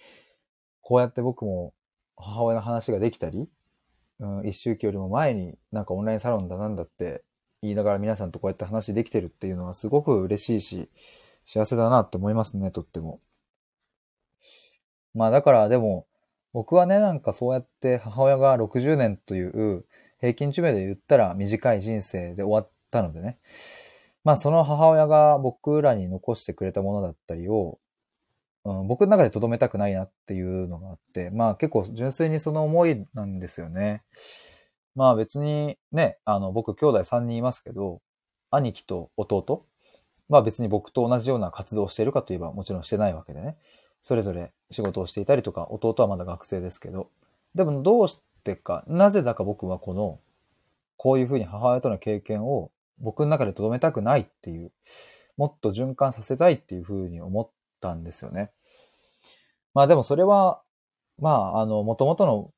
[0.82, 1.74] こうやって僕も
[2.16, 3.48] 母親の話ができたり、
[4.20, 7.24] うん、一周期よりも前になんかオンラインサロンだなんだって
[7.62, 10.88] 言いながら皆さんとこうやって話できてるっていうのはすごく嬉しいし、
[11.44, 13.20] 幸せだなって思いますね、とっても。
[15.14, 16.06] まあだからでも、
[16.54, 19.84] 僕はね、なんかそうやって母親が60年という
[20.20, 23.38] 平均寿命で言ったら短い人生で終わったのでね。
[24.22, 27.80] まあその母親が僕らに残してくれたものだったりを、
[28.64, 34.04] うん、僕の中で留めたくないなっていうのがあって、まあ結構純粋にその思いなんですよね。
[34.94, 38.00] まあ別にね、あの僕兄弟3人いますけど、
[38.52, 39.66] 兄貴と弟
[40.28, 43.56] まあ別に僕と同じような活動をしているかといえばもちろんしてないわけでね。
[44.04, 47.08] それぞれ仕事をしていたりとか、弟はまだ学生ですけど、
[47.54, 50.20] でもどうしてか、なぜだか僕はこの、
[50.98, 54.70] こういうふうに母親との経験を僕の中で留めたくないっていう、
[55.38, 57.48] もっと循環させたいっていうふうに思っ
[57.80, 58.50] たんですよね。
[59.72, 60.60] まあでもそれは、
[61.18, 62.52] まあ、あの、もともとの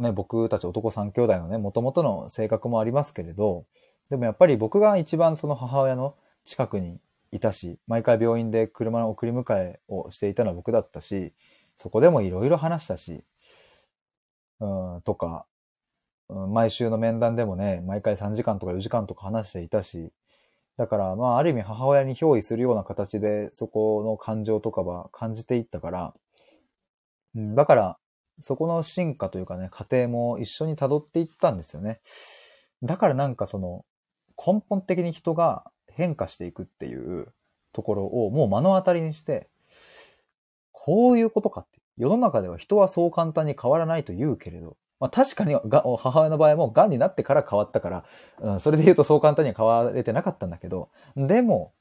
[0.00, 3.66] ね、僕たち男三兄弟のね、もともとの性格もありますけれど、
[4.10, 6.98] でもやっぱり僕が一番その母親の近くに
[7.30, 11.32] いたし、毎回病院で車の送り迎えをしていたのは僕だったし、
[11.76, 13.22] そこでもいろいろ話したし、
[14.60, 15.46] うん、とか、
[16.28, 20.12] うん、毎週の面談でもね、毎回3時間とか4時間とか話していたし、
[20.76, 26.14] だから、まあ、ある意味母親に憑依するような形で、そこの感情とかは感じていったから、
[27.34, 27.98] うん、だから、
[28.40, 32.00] そこの進化というかね、過程も一緒に辿っていったんですよね。
[32.82, 33.84] だからなんかその、
[34.36, 35.64] 根本的に人が
[35.98, 37.26] 変化していくっていう
[37.72, 39.48] ところをもう目の当たりにして、
[40.70, 41.80] こういうことかって。
[41.96, 48.04] 世の中では人はそう簡単に変わらないと言うけれど、まあ確かにが母親の場合も癌になってから変わったから、
[48.40, 51.72] うん、それで言うとそう簡単には変われてなかったんだけど、でも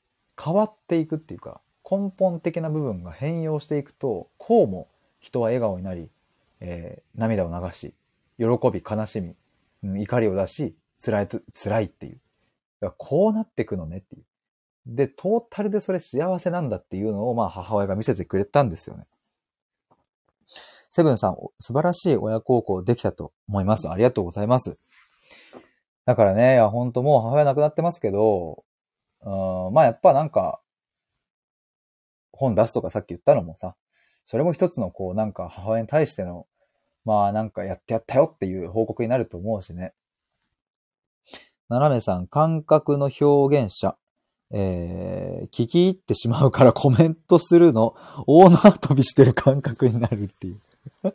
[0.44, 4.88] 変わっていくっていうか、根本的な部分が変容していくと、こうも
[5.20, 6.10] 人は笑顔になり、
[6.60, 7.94] えー、涙を流し、
[8.40, 9.36] 喜び、悲しみ、
[9.84, 12.20] うん、怒りを出し、辛いと、辛いっていう。
[12.98, 14.24] こうなっていくのねっていう。
[14.86, 19.06] で、トータルでそれ幸せなんだっていうのを、まあ母親が見せてくれたんですよね。
[20.90, 23.90] セブンさん、素晴らしい親孝行できたと思います。
[23.90, 24.78] ありがとうございます。
[26.06, 28.64] だからね、いや、ほんともう母親亡くなってますけど、
[29.22, 29.30] う
[29.72, 30.62] ん、まあやっぱなんか、
[32.32, 33.76] 本出すとかさっき言ったのもさ、
[34.26, 36.48] それも一つのこうなんか母親に対しての、
[37.04, 39.94] まあなんかやってやったよっていう報告になると思うしね。
[41.70, 43.98] 斜めさん、感覚の表現者。
[44.50, 47.96] えー、聞き入ってしまうから コメントするの、
[48.26, 50.62] 大縄跳びしてる感覚になるっていう。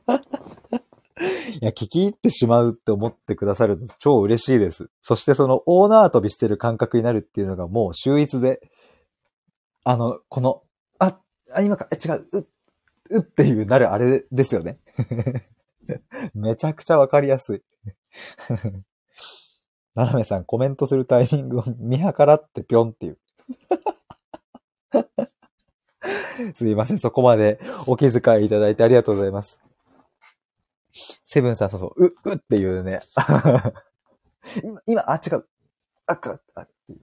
[1.60, 4.90] いや、聞き入ってしまうって思ってくださると超嬉しいです。
[5.00, 8.60] そしてその大縄跳びしてる感覚になるっていうのがもう秀逸で、
[9.84, 10.62] あの、この、
[10.98, 11.18] あ、
[11.52, 12.46] あ、今か、え、違う、う、
[13.10, 14.78] うっていうなるあれですよね。
[16.34, 17.62] めちゃくちゃわかりやすい。
[19.94, 23.18] ななめさん、コメントするタイミングを見計らってぴょんっていう。
[26.54, 29.60] すいません、そこまでお気遣いいただいてありがとうございます。
[31.24, 33.00] セブンさん、そうそう、う、うっていうね。
[34.64, 35.46] 今、今、あ、違う。
[36.06, 37.00] あ、か、あ、っていう。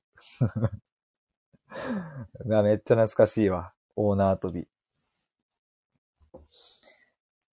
[2.64, 3.74] めっちゃ懐かしいわ。
[3.96, 4.62] オーナー跳び。
[4.62, 4.68] い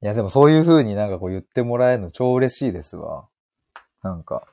[0.00, 3.28] や、でもそういう風になんかこう言ってもらえるの超嬉しいですわ。
[4.02, 4.46] なんか。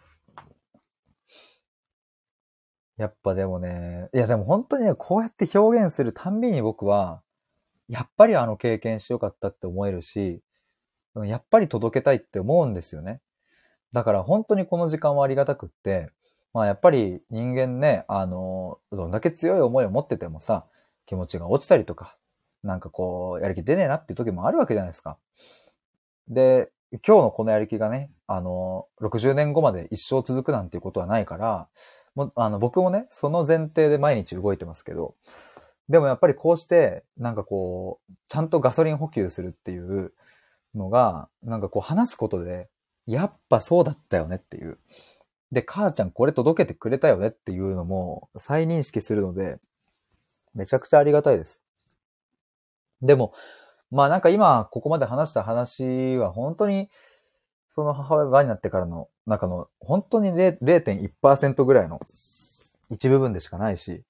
[3.03, 7.21] やっぱでもね、いやでも本当にね、こうやって表現するたんびに僕は、
[7.89, 10.41] やっぱりあの経験してよかったって思えるし、
[11.25, 13.19] やっぱり届けたいって思うんですよね。
[13.91, 16.11] だから本当にこの時間はありがたくって、
[16.53, 20.65] まあやっぱり人間ね、あの、どんだけ強い思いを持っててもさ、
[21.05, 22.15] 気持ちが落ちたりとか、
[22.63, 25.17] なんかこう、やる気出ねえなっていう時もあるわけじゃないですか。
[26.29, 26.71] で、
[27.05, 31.67] 今日のこのやる気がね、あの、60年後まで一生続くなんていうことはないから、
[32.15, 35.15] もあの僕もね、その前提で毎日動いてますけど、
[35.89, 40.13] でもやっぱりこうして、なんかこう、ちゃんとガソリン補給するっていう
[40.75, 42.69] のが、なんかこう話すことで、
[43.05, 44.77] やっぱそうだったよねっていう。
[45.51, 49.59] で、母ちゃんこれ届けてくれたよねっていうのも再認識するので、
[50.55, 51.61] めちゃくちゃありがたいです。
[53.01, 53.33] でも、
[53.91, 56.89] まあなんか今ここまで話した話は本当に
[57.73, 61.99] その母親が癌になってからの中の本当に0.1%ぐらいの
[62.91, 64.03] 一部分でしかないし、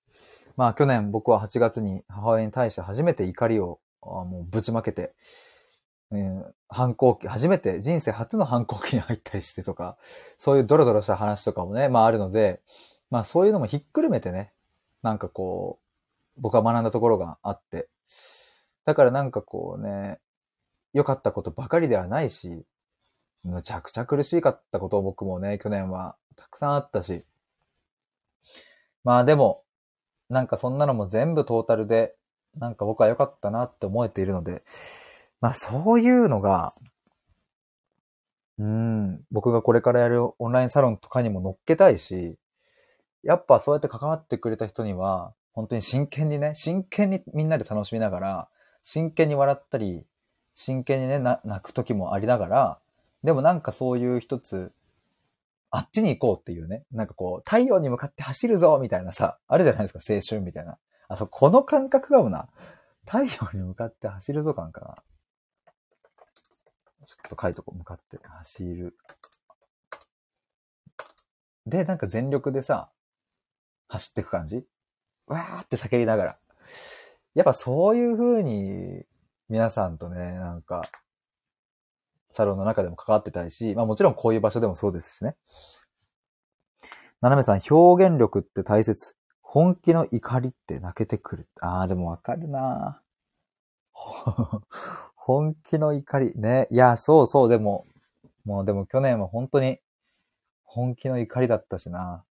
[0.58, 5.14] まあ去年僕は8月に母親に対して初めて怒りをもうぶちまけて、
[6.12, 9.96] えー、反抗期、初めて人生初の反抗期に入ったりしてとか、
[10.38, 12.60] そういうドロドロした話とかもね、まああるので、
[13.12, 14.52] まあそういうのもひっくるめてね、
[15.04, 15.80] なんかこ
[16.38, 17.88] う、僕は学んだところがあって、
[18.84, 20.20] だからなんかこうね、
[20.92, 22.66] 良かったことばかりではないし、
[23.44, 27.24] むちゃくちゃ苦しかったことを僕もね、去年はたくさんあったし。
[29.04, 29.64] まあでも、
[30.30, 32.16] なんかそんなのも全部トータルで、
[32.58, 34.64] なんか僕は良かったなって思えているので、
[35.42, 36.74] まあそういうのが、
[38.60, 42.38] うん、僕がこれからやるオンラインサロンとかにも乗っけたいし、
[43.24, 48.50] やっぱそうやって関わってくれた人には、本当に真剣にね、真剣にみんなで楽しみながら、
[48.84, 50.06] 真剣に笑ったり、
[50.56, 52.80] 真剣にね、泣く時もありながら、
[53.24, 54.72] でもなんかそういう一つ、
[55.70, 60.78] あっちに行こうっていうね、なんかこう、太陽に向かって走るぞみたいなさ、あるじゃないですか、青春みたいな。
[61.08, 62.50] あ、そう、この感覚がもな。
[63.06, 64.96] 太陽に向かって走るぞ感かな。
[67.06, 68.96] ちょっと書いとこ、向かって走る。
[71.66, 72.92] で、なんか全力でさ、
[73.88, 74.66] 走っていく感じ
[75.28, 76.38] わーって叫びながら。
[77.36, 79.06] やっぱそういう風に、
[79.50, 80.84] 皆さんとね、なんか、
[82.34, 85.36] サロンの中でも関わってたいし、まあもちろんこういう場所でもそうですしね。
[87.22, 89.16] 斜めさん、表現力って大切。
[89.42, 91.48] 本気の怒りって泣けてくる。
[91.62, 93.02] ああ、でもわかるな
[95.16, 96.34] 本気の怒り。
[96.36, 96.68] ね。
[96.72, 97.86] いや、そうそう、でも、
[98.46, 99.80] もうでも去年は本当に
[100.64, 102.26] 本気の怒りだったしな。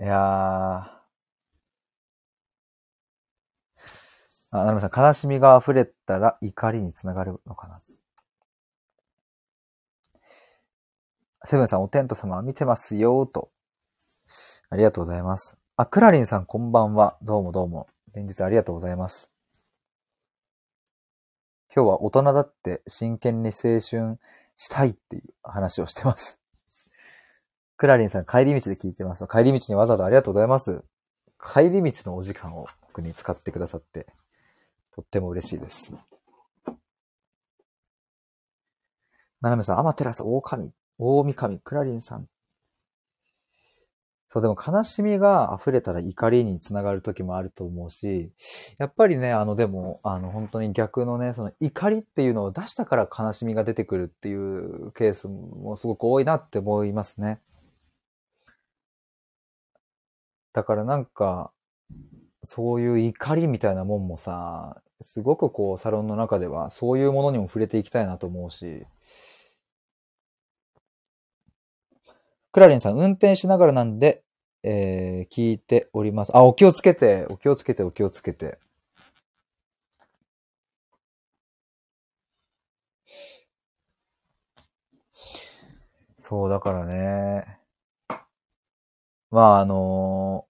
[0.00, 0.97] いやー、
[4.50, 7.80] あ、なるさん、悲しみが溢れたら怒りにつながるのかな。
[11.44, 13.50] セブンさん、おテント様見てますよ、と。
[14.70, 15.56] ありがとうございます。
[15.76, 17.16] あ、クラリンさん、こんばんは。
[17.22, 17.88] どうもどうも。
[18.14, 19.30] 連日ありがとうございます。
[21.74, 24.18] 今日は大人だって真剣に青春
[24.56, 26.40] したいっていう話をしてます。
[27.76, 29.26] クラリンさん、帰り道で聞いてます。
[29.28, 30.82] 帰り道にわざわざありがとうございます。
[31.40, 34.06] 帰り道のお時間を僕に使ってくださって
[34.98, 35.94] とっても嬉しいです。
[39.40, 42.26] ななめさん、アマテラス、大神、大神、クラリンさん。
[44.26, 48.32] そう、でも悲しみが溢れたら怒りにつながる時もあると思うし、
[48.78, 57.40] やっぱりね、あの、でも、あの、本当に逆のね、その怒りっていうのを出したから悲しみが出てくるっていうケースもすごく多いなって思いますね。
[60.52, 61.52] だからなんか、
[62.42, 68.86] そういう怒りみたいなもんもさ、すごくこう、サロンの中ではそういうものにも触れていきたいなと思うし、
[72.52, 74.24] クラリンさん、運転しながらなんで、
[74.62, 76.36] えー、聞いております。
[76.36, 78.58] あ、お気をつけて、お気をつけて、お気をつけて。
[86.16, 87.58] そう、だからね。
[89.30, 90.46] まあ、あの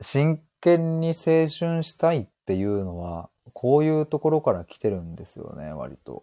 [0.00, 3.30] ー、真剣に青春したいっていうのは、
[3.60, 6.22] こういうところから来てるんですよね、割と。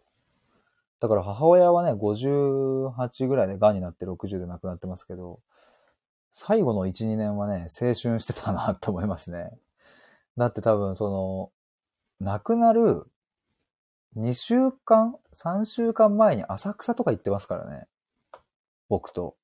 [1.01, 5.41] だから母親はね、58ぐらいで癌になって60で亡くなってますけど、
[6.31, 9.51] 最後の1、2年はね、青春してたなと思いますね。
[10.37, 11.51] だって多分その、
[12.25, 13.05] 亡くなる
[14.15, 17.85] 2週間 ?3 週間前に浅草とか行ってますからね。
[18.87, 19.35] 僕と、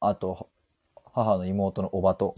[0.00, 0.50] あと、
[1.14, 2.34] 母の妹のおばと。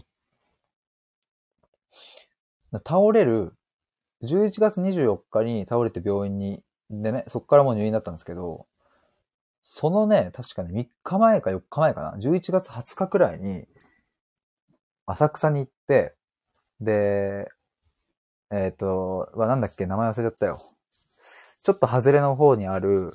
[2.85, 3.53] 倒れる、
[4.23, 8.67] 11月24日に倒れて病院に、でね、そっからもう入院だったんですけど、
[9.63, 13.65] そのね、確かね、3日前か4日前かな、11月20日くらいに、
[15.05, 16.15] 浅草に行って、
[16.79, 17.49] で、
[18.51, 20.59] えっ、ー、と、はなんだっけ、名前忘れちゃったよ。
[21.63, 23.11] ちょっと外れの方にある、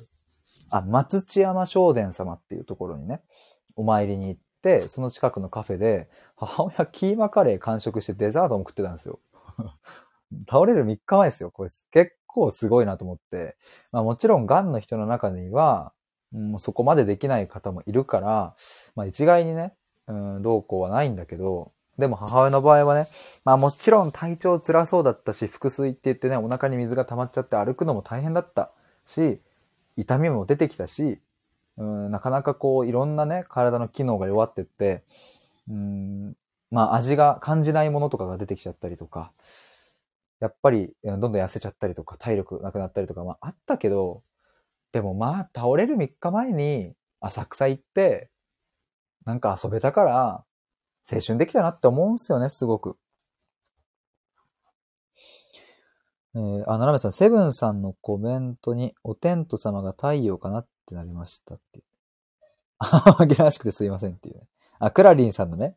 [0.71, 3.21] あ、松千山正殿様っていうところにね、
[3.75, 9.19] お参りに行って、その近くのカフェで、母親キーマカレー完食してデザートも食ってたんですよ。
[10.49, 11.51] 倒れる3日前ですよ。
[11.51, 13.55] これ結構すごいなと思って。
[13.91, 15.93] まあもちろん癌の人の中には、
[16.31, 18.55] もうそこまでできない方もいるから、
[18.95, 19.73] まあ一概にね、
[20.07, 23.07] うん、どうこうはないんだけど、でも母親の場合はね、
[23.43, 28.71] まあもちろん体調辛そうだったし、腹水って言ってね、お腹に水が溜まっちゃって歩くのも大変だった
[29.05, 29.41] し、
[29.95, 31.19] 痛みも出てきたし、
[31.77, 35.03] うん、なかなかこういろんなね、体の機能が弱ってって、
[35.69, 36.35] うん、
[36.71, 39.31] まあ味が感じないものとかが出てきちゃったりとか、
[40.39, 44.23] やっぱりどんどん痩せちゃったりとか、体力なくなったりとか、まああったけど、
[44.91, 48.29] でもまあ倒れる3日前に浅草行って、
[49.25, 50.43] なんか遊べたから、
[51.11, 52.97] 青春できたなって思うんすよね、すごく。
[56.35, 61.81] えー、あ、ななめさん、セブンさんのコメントに、お天道様が太陽かなってなりましたって。
[62.77, 64.47] あ、紛らわしくてすいませんっていうね。
[64.79, 65.75] あ、クラリンさんのね。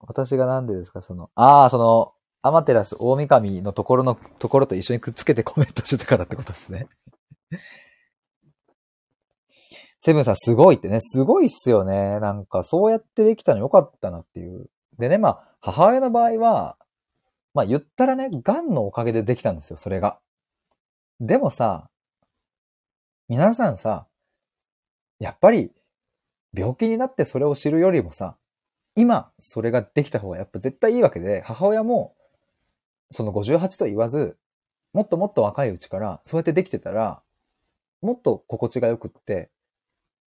[0.00, 2.12] 私がなんでですか、その、ああ、その、
[2.46, 6.86] アマテラス大神のところのところと一緒にくっつけてコメントしてたからってことですね。
[9.98, 12.20] セブンさんすごいってね、すごいっすよね。
[12.20, 14.70] なんかそうやってできたのよかったなっていう。
[14.96, 16.76] でね、まあ、母親の場合は、
[17.52, 20.20] まあ言ったらね、癌のおかげでできたんですよ、それが。
[21.18, 21.90] でもさ、
[23.26, 24.06] 皆さんさ、
[25.18, 25.72] やっぱり
[26.54, 28.36] 病気になってそれを知るよりもさ、
[28.94, 32.14] 今それができた方がやっぱ絶対いいわけで、母親も
[33.12, 34.36] その58と言わず、
[34.92, 37.22] もっともっと若いうちからそうやってできてたら、
[38.02, 39.50] もっと心地が良くって、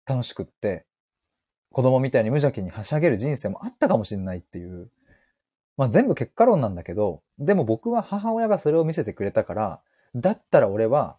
[0.05, 0.86] 楽しくって、
[1.72, 4.89] 子供みたいに無邪気にはしゃげる人生もあったかもしれないっていう。
[5.78, 9.82] まあ全部結果論なんだけど、でも僕は母親がそれを見せてくれたから、
[10.15, 11.17] だったら俺は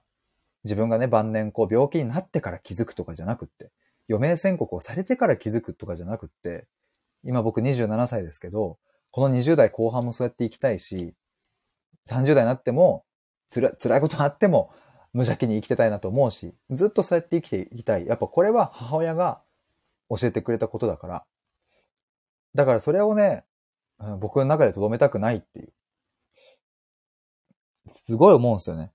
[0.64, 3.70] 自分がね晩年こう病気になってから気づくとかじゃなくって、
[4.08, 6.66] 余命宣告をされてから気づくとかじゃなくって、
[7.24, 8.78] 今僕27歳ですけど、
[9.10, 11.14] この20代後半もそうやって生きたいし、
[12.08, 13.04] 30代になっても、
[13.48, 14.72] つら、辛いことがあっても、
[15.12, 18.06] 無邪気に生きてたいなと思うし、ずっとそうやって生きていきたい。
[18.06, 19.42] やっぱこれは母親が
[20.08, 21.24] 教えてくれたことだから。
[22.54, 23.44] だからそれをね、
[24.20, 25.72] 僕の中で留めたくないっていう。
[27.86, 28.90] すごい思うんですよね。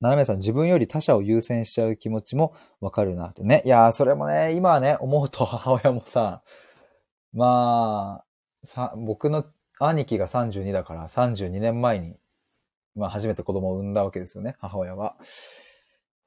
[0.00, 3.62] 斜めさん、自分より他者を優先しちゃう気持ちもわかるなってね。
[3.64, 6.42] いやー、それもね、今はね、思うと母親もさ、
[7.32, 9.44] まあ、さ、僕の
[9.78, 12.16] 兄貴が32だから32年前に
[12.96, 15.16] まあ初めて子供を産んだわけですよね、母親は。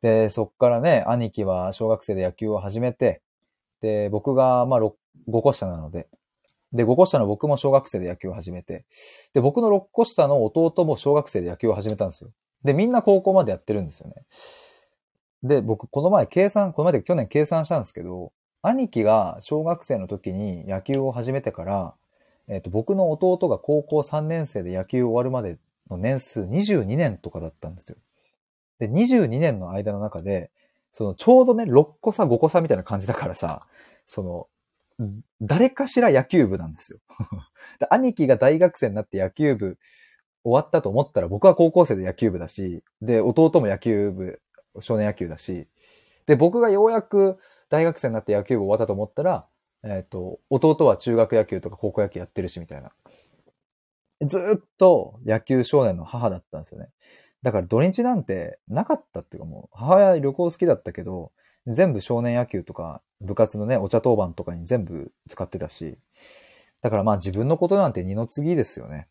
[0.01, 3.21] で、そっからね、兄貴は小学生で野球を始めて、
[3.81, 4.91] で、僕がまあ5
[5.41, 6.07] 個下なので、
[6.73, 8.85] で、5個下の僕も小学生で野球を始めて、
[9.33, 12.31] で、僕の6個下の弟も小学生で野球を始めたんですよ。
[12.63, 14.15] で、みんな高校までやってるんですよね。
[15.43, 21.93] で、僕、この前計算、この前で去年計算したんですけど、兄貴が小学生の時に野球を始めてから、
[22.47, 25.57] えっ、ー、と、僕の弟が高校3年生で野球終わるまで
[25.89, 27.97] の年数22年とかだったんですよ。
[28.79, 30.51] で、22年の間の中で、
[30.93, 33.67] そのちょうどね、6個差5個差みたいな感じだからさ、
[34.05, 34.47] その、
[35.41, 36.99] 誰かしら野球部なんですよ。
[37.91, 39.77] 兄貴が大学生になって野球部
[40.43, 44.41] 終わったと思ったら僕は高校生で野球部だし、で、弟も野球部、
[44.79, 45.67] 少年野球だし、
[46.25, 47.37] で、僕がようやく
[47.69, 49.45] 大学生になって野球部終わったと思ったら、
[49.87, 52.91] えっ、ー、と、弟は中学野球とか高校野球やってるし、みたいな。
[54.21, 56.89] ずっと野球少年の母だったんですよね。
[57.43, 61.31] だから土日なんてなかったっていうかもう、母親旅行好きだったけど、
[61.67, 65.97] 全部少年野球とか部活のね、お茶当番とかに全部使ってたし、
[66.81, 69.07] だからまあ自分のことなんて二の次ですよね。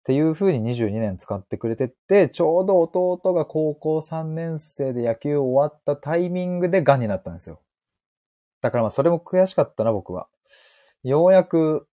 [0.00, 7.60] っていう風に22年使ってくれてって、ちょうど弟が高校3年生で野球終わったタイミングで癌になったんですよ。
[8.64, 10.26] だからまあそれも悔しかったな、僕は。
[11.02, 11.86] ようやく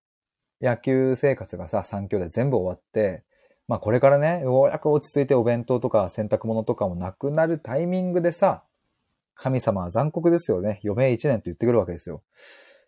[0.61, 3.25] 野球生活がさ、3兄弟全部終わって、
[3.67, 8.63] まあこれからね、ようやく落ち着いてお弁当とか洗濯物とかもなくなるタイミングでさ、
[9.35, 10.79] 神様は残酷ですよね。
[10.85, 12.23] 余命1年と言ってくるわけですよ。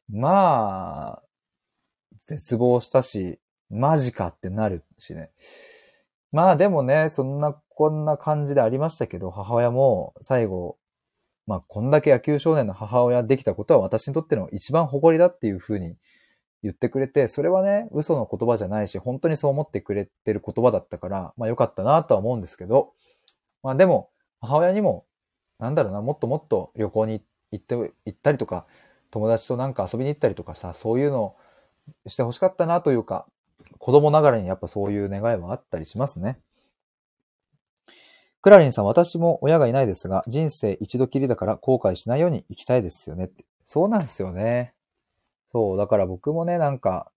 [0.10, 1.24] まあ、
[2.26, 3.38] 絶望したし、
[3.70, 5.30] マジかってなるしね。
[6.32, 10.78] まあでもね、そんな、こんな感じでありましたけど、母親も最後、
[11.48, 15.96] まあこんだけ野球少年の母親できたことは私にとっての一番誇りだっていうふうに
[16.64, 22.94] 言ってくれて、それはね、嘘の言葉じゃないし、本当にそう思ってくれてる言葉だったから、まあ良かったなとは思うんですけど、
[23.62, 25.06] まあでも、母親にも、
[25.60, 27.22] なんだろうな、もっともっと旅行に
[27.52, 28.66] 行って、行ったりとか、
[29.12, 31.36] 友達となんか遊びに行ったりとかさ、そういうのを
[32.08, 33.26] してほしかったなというか、
[33.78, 36.40] 子供ながらにやっぱそういう願いはあったりしますね。
[38.44, 43.46] クラリンさん、私も親がいないですが、人生一度きりだから後悔しないように生きたいですよねって。
[43.64, 44.74] そうなんですよね。
[45.50, 47.10] そう、だから僕もね、なんか、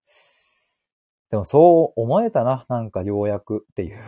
[1.31, 3.99] でもそう思えたな、なんかようやくっていう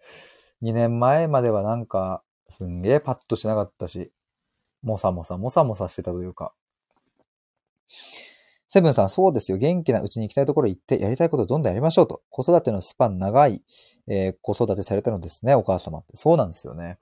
[0.64, 4.10] 2年前まではなんか、すんげえパッとしなかったし、
[4.80, 6.54] もさもさもさもさしてたというか。
[8.74, 9.58] セブンさん、そうですよ。
[9.58, 12.22] 元気なうちに行きたいところ行って、やりたいことをどんどんやりましょうと。
[12.28, 13.62] 子育てのスパン長い、
[14.08, 16.16] えー、子育てされたのですね、お母様って。
[16.16, 16.98] そうなんですよね。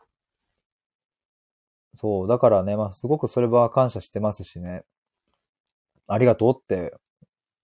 [1.94, 2.28] そう。
[2.28, 4.84] だからね、まあ、すごくそれは感謝してますしね。
[6.08, 6.94] ありがとうって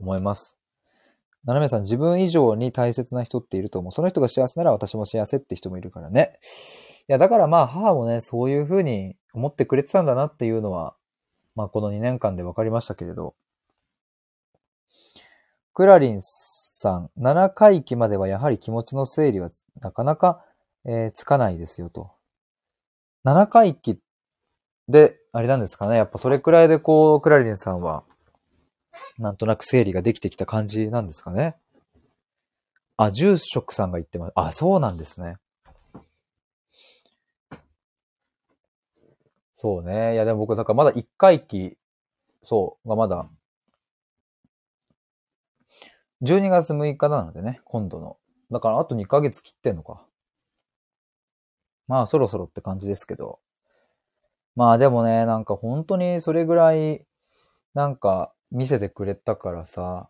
[0.00, 0.56] 思います。
[1.44, 3.92] ななめさん、自分以上に大切な人っていると思う。
[3.92, 6.38] その人が幸せなら私も幸せって人もいるからね。
[7.11, 10.96] いや、だからまあ母もね、そういうふうに思ってくれてたんだなっていうのは、
[11.54, 13.34] まあこの2年間で分かりましたけれど。
[15.79, 19.49] クラリンさん、7回忌まではやはり気持ちの整理は
[19.81, 20.45] なかなか、
[20.85, 22.11] えー、つかないですよと。
[23.24, 24.01] 7回忌
[24.89, 25.95] で、あれなんですかね。
[25.95, 28.03] やっぱそれくらいでこう、クラリンさんは
[29.18, 31.55] なんとなく整理ができてきた感じなんですかね。
[32.97, 34.33] あ、住職さんが言ってます。
[34.35, 35.37] あ、そうなんですね。
[39.55, 40.14] そうね。
[40.14, 41.79] いや、でも僕、なんかまだ1回期、
[42.43, 43.29] そう、がまだ、
[46.23, 48.16] 12月6日なのでね、今度の。
[48.51, 50.05] だからあと2ヶ月切ってんのか。
[51.87, 53.41] まあ、そろそろって感じですけど。
[54.57, 57.07] まあでもね、なんか本当にそれぐらい、
[57.75, 60.09] なんか、見せてくれたからさ、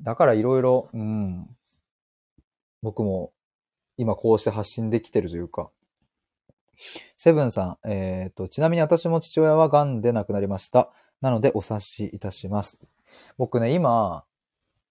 [0.00, 1.48] だからいろいろ、うん、
[2.82, 3.32] 僕も
[3.96, 5.70] 今こうして発信できてるというか、
[7.16, 10.90] セブンさん、えっ、ー、と、ちなみに私も父親は癌で亡くなりました。
[11.22, 12.78] なのでお察しいたします。
[13.38, 14.24] 僕ね、今、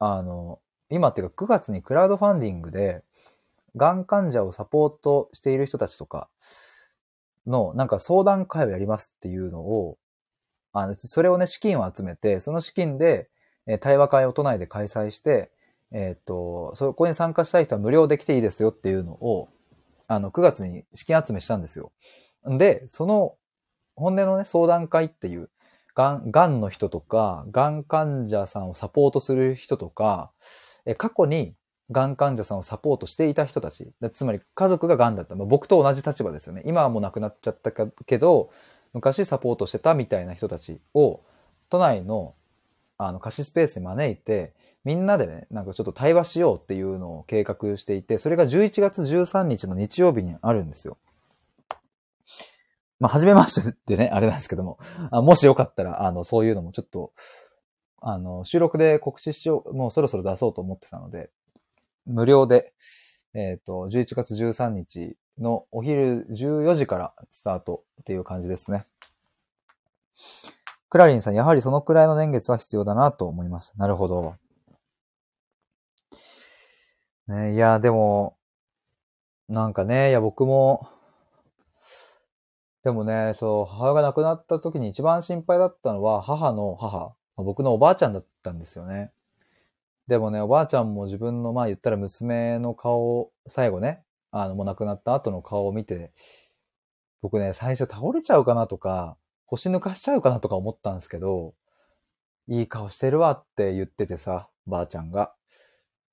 [0.07, 0.59] あの、
[0.91, 3.01] 今っていうか9月にクラウドファンディングで、
[3.75, 6.29] 癌患者をサポートしている人たちとか
[7.47, 9.97] の、なんか相談会をやりますっていうのを、
[10.73, 13.29] あの、それをね、資金を集めて、その資金で、
[13.67, 15.49] え対話会を都内で開催して、
[15.91, 19.49] えっ、と、そこに参加したい人は無料で来ていいですよっていうのを、
[20.07, 21.91] あの、9月に資金集めしたんですよ。
[22.45, 23.35] で、その、
[23.95, 25.49] 本音のね、相談会っていう、
[25.95, 30.31] がん、がんの人とか、がん患者さんをサポートする人とか、
[30.85, 31.55] え過去に
[31.89, 35.35] がん患者さんをサポートしていた人たち、つまり家族ががんだった。
[35.35, 36.63] まあ僕と同じ立場ですよね。
[36.65, 38.51] 今はもう亡くなっちゃったけど、
[38.93, 41.21] 昔サポートしてたみたいな人たちを、
[41.69, 42.33] 都内の、
[42.97, 50.97] あの、貸しスペースに招いて、みんなでね、なんかちょっと対話しようっていうのを計画していて、それが11月13日の日曜日にあるんですよ。
[52.99, 54.79] まあ、初めましてってね、あれなんですけども、
[55.11, 57.11] あもしよかったら、あの、そういうのもちょっと、
[58.01, 61.29] あの、収録で告知しよう、もうそろそろ出そうと思ってたので、
[62.05, 62.73] 無料で、
[63.33, 68.85] えっ、ー、と、11月13日のお昼14時からスタートっていう感じですね。
[70.89, 73.73] クラリンさん、やはりそのくらいの年月は必要だなと思いました。
[73.77, 74.35] なるほど。
[77.27, 78.37] ね、いや、でも、
[79.49, 80.87] なんかね、いや、僕も、
[82.85, 89.11] でもね、そう、母が亡くなった時に一番心配だったのは、母の母僕のおばあちゃんだったんですよね。
[90.07, 96.13] でもね、おばあちゃんも自分の、まあ言ったら娘の顔を、最後ね、あの、もう亡くなった後の顔を見て、
[97.23, 99.17] 僕ね、最初倒れちゃうかなとか、
[99.47, 101.55] 腰抜かしちゃうかなとか思ったんですけど、
[102.47, 105.33] いい顔してるわって言っててさ、ばあちゃんが。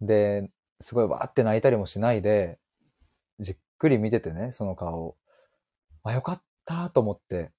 [0.01, 0.51] で、
[0.81, 2.59] すごいわーって泣いたりもしないで、
[3.41, 5.17] じっくり見ててね、その顔。
[6.03, 7.51] あ、よかったと思って。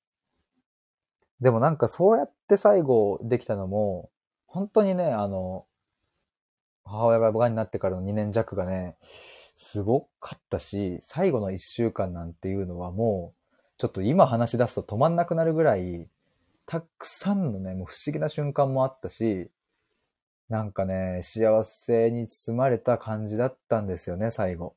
[1.41, 4.09] でもなんかそうやって最後できたのも、
[4.47, 5.65] 本当にね、あの、
[6.85, 8.95] 母親ががんになってからの2年弱がね、
[9.57, 13.43] すごかったし、最後の1週間なんていうのはもう、
[13.77, 16.07] ちょっと今話し出すと止まんなくなるぐらい、
[16.65, 19.49] たくさんのね、もう不思議な瞬間もあったし、
[20.49, 24.75] なんかね、幸せに包まれた感じだったんですよね、最後。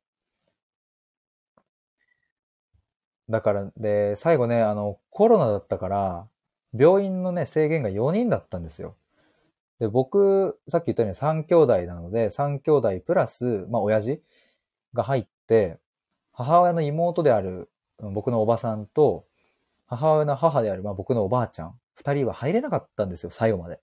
[3.29, 6.29] だから、で、最後ね、あの、コロナだったから、
[6.79, 8.97] 病院のね、制限が4人だったんですよ。
[9.81, 14.23] で、僕、さっき言ったように3兄弟なので、3兄弟プラス、まあ、親父
[14.95, 15.79] が入って、
[16.33, 19.27] 母親の妹である僕のおばさんと、
[19.87, 23.81] 母親の母である、まあ、僕のおばあちゃん、二人は入れなかったんですよ、最後まで。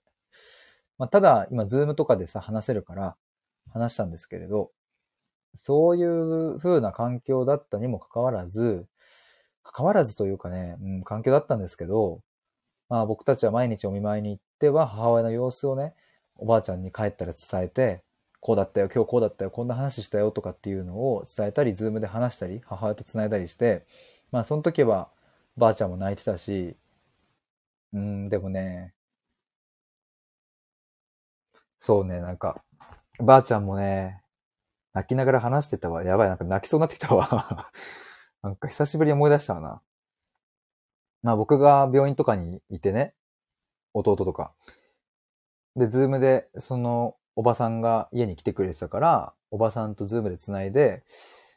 [0.98, 3.16] まあ、ただ、今、ズームとかでさ、話せるから、
[3.72, 4.70] 話したんですけれど、
[5.54, 8.86] そういう風な環境だったにもかかわらず、
[9.64, 12.20] 関わらずというかね、うん、環境だったんですけど、
[12.88, 15.94] まあ僕たちは毎日お見舞いに行っては母親の様子をね、
[16.36, 18.02] おばあちゃんに帰ったら伝えて、
[18.40, 23.86] こうだったよ、今日こうだったよ、こんな話したよとかっていうのを伝えたり、ズームで話したり、母親と繋いだりして、
[24.30, 25.08] まあその時は
[25.56, 26.76] ばあちゃんも泣いてたし、
[27.92, 28.92] うん、でもね、
[31.80, 32.62] そうね、なんか、
[33.20, 34.22] ばあちゃんもね、
[34.94, 36.02] 泣きながら話してたわ。
[36.04, 37.70] やばい、なんか泣きそうになってきたわ。
[38.44, 39.80] なんか久しぶりに思い出したな。
[41.22, 43.14] まあ僕が病院とかにいてね、
[43.94, 44.52] 弟とか。
[45.76, 51.04] で、ズームで、その、おばさんが家に来てくれてたから、おばさんとズームで繋いで、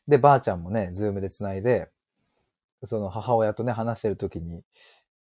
[0.07, 1.89] で、ばあちゃんもね、ズームで繋いで、
[2.85, 4.63] その母親とね、話してる時に、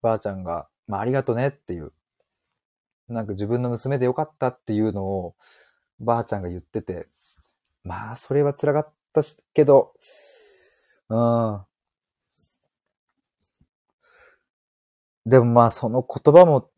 [0.01, 1.91] ばあちゃんが、まあ、ありがとねっていう、
[3.09, 5.35] なんか自分の娘でよかったっていうのを、
[5.99, 7.09] ばあちゃんが言ってて、
[7.83, 9.21] まあ、それは辛かった
[9.53, 9.93] けど、
[11.09, 11.65] うん。
[15.25, 16.69] でもまあその言葉も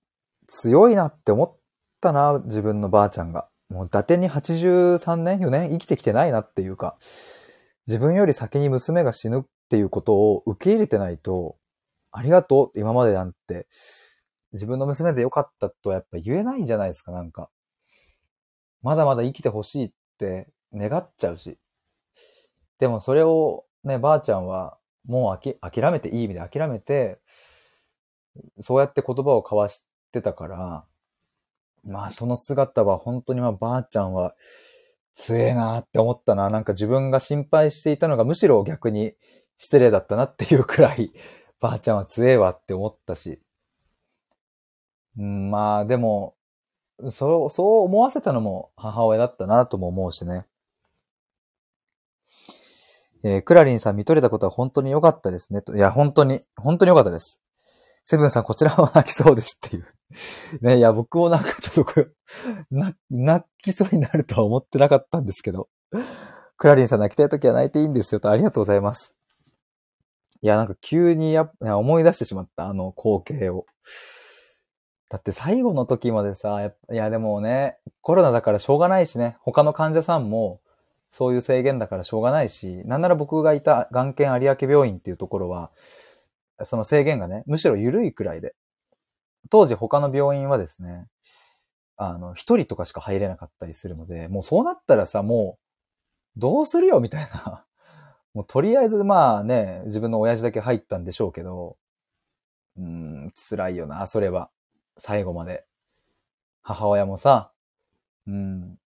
[0.47, 1.57] 強いなって思っ
[2.01, 3.47] たな、自分のばあちゃんが。
[3.69, 6.97] もう伊達に83年、4年生きてきてないなっていうか、
[7.87, 11.57] 自分より先に娘が死ぬっていうことを受け入れてないと、
[12.11, 13.67] ありがとう今までなんて、
[14.53, 17.51] 自分の娘でよかったとはやっぱ言えないんじゃないですか、なんか。
[18.81, 21.59] まだまだ生きてほしいって願っちゃうし。
[22.79, 27.19] でもそれをね、ばあちゃんは、もう諦めて、いい意味で諦めて、
[28.61, 30.85] そうやって言葉を交わしてたから、
[31.83, 34.35] まあその姿は本当にまあばあちゃんは
[35.13, 36.49] 強えなって思ったな。
[36.49, 39.13] なんか自分が心配していたのがむしろ逆に
[39.57, 41.11] 失礼だったなっていうくらい、
[41.59, 43.41] ばあちゃんは強えわって思ったし。
[45.17, 46.35] うん、まあでも、
[47.11, 50.45] そう、そう思わせたのも母親だったなとも思うしね。
[53.23, 55.61] えー、クラリンさん見とれたことは本当に良かったですね。
[55.61, 57.39] といや、本当に、本当に良かったです。
[58.03, 59.87] セブンさん、こちらは泣きそうですっていう。
[60.65, 62.07] ね、いや、僕もなんかちょっとこれ、
[63.09, 65.69] 泣きそうになるとは思ってなかったんですけど。
[66.57, 69.15] クラリンさん泣きたいときは泣いていいんですよと、ありがとうございます。
[70.41, 73.65] いや、なんか急にや思い出してしまった、あの光景を。
[75.09, 80.61] だって最後の時までさ、いやでもね、コロナだからしょうがないしね、他の患者さんも、
[81.11, 85.71] そういう制限だからしょうがないし、なんなら僕がいた眼研有明病院っていうところは、
[86.63, 88.55] その制限がね、むしろ緩いくらいで。
[89.49, 91.07] 当時他の病院はですね、
[91.97, 95.57] あの、一人とかしか入れなかったりするので、もうそうなったらさ、も
[96.37, 97.65] う、どうするよみたいな。
[98.33, 101.77] もうとりあえずまあね、自分の親父だけ入ったんでしょうけど、
[102.77, 104.49] うん、辛いよな、それは。
[104.97, 105.65] 最後まで。
[106.61, 107.51] 母親もさ、
[108.27, 108.79] うん、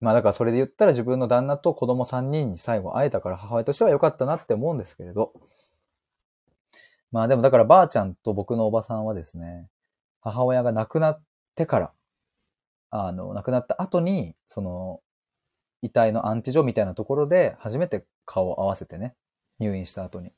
[0.00, 5.32] まあだからそれで言ったら自分の旦那と子供3人に最後会えたから母親としては良かったなって思うんですけれど。
[7.10, 9.68] まあでもだからばあちゃんと僕のおばさんはですね、
[10.20, 11.22] 母親が亡くなっ
[11.54, 11.92] てから、
[12.90, 15.00] あの、亡くなった後に、その、
[15.82, 19.14] 遺体の安置所みたいなところで初めて顔を合わせてね、
[19.58, 20.32] 入院した後に。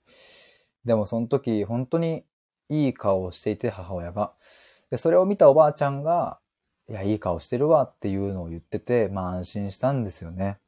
[0.85, 2.25] でもその時本当に
[2.69, 4.33] いい顔をしていて母親が。
[4.91, 6.40] で、それを見たおばあちゃんが、
[6.91, 10.59] いや、いい顔してるわっていうのを言ってて、まあ安心したんですよね。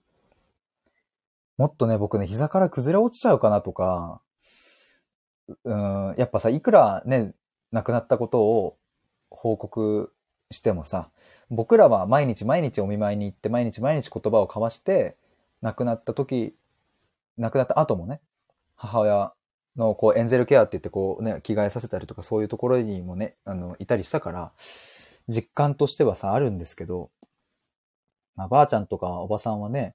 [1.59, 4.20] もっとね、僕ね、膝から崩れ落ちちゃうかなとか、
[5.64, 7.35] うん、やっぱさ、いくらね、
[7.73, 8.77] 亡くなったことを
[9.31, 10.12] 報告
[10.53, 11.11] してもさ、
[11.51, 15.16] 僕らは毎日毎日お見舞いに行って毎日毎日言葉を交わして、
[15.61, 16.55] 亡くなった時、
[17.37, 18.20] 亡くなった後もね、
[18.77, 19.33] 母親
[19.77, 24.53] のこうエンゼルケアって言ってこうね、着替えさせたりとかそういうところにもね、あの、いたりしたから、
[25.33, 27.11] 実感としてはさ、あるんですけど、
[28.37, 29.95] まあ、ばあちゃんとかおばさんはね、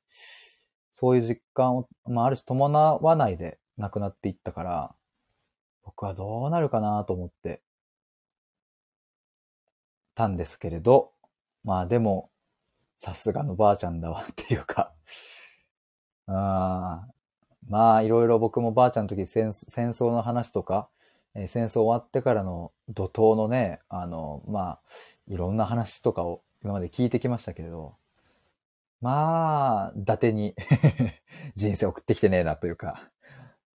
[0.91, 4.95] そういう実感を、まあ、ある種伴わないで亡くなっていったから、
[5.83, 7.61] 僕はどうなるかなと思って
[10.15, 11.11] たんですけれど、
[11.63, 12.29] まあでも、
[12.97, 14.91] さすがのばあちゃんだわっていうか
[16.25, 17.05] あ
[17.69, 20.89] まあいろいろ僕もばあちゃんの時戦争の話とか、
[21.39, 24.79] え、戦争終わってからの怒涛のね、あの、まあ、
[25.27, 27.95] いろんな話とかを今まで聞いてきましたけれど、
[29.01, 30.55] まあ、伊達に
[31.55, 33.07] 人生送ってきてねえなというか、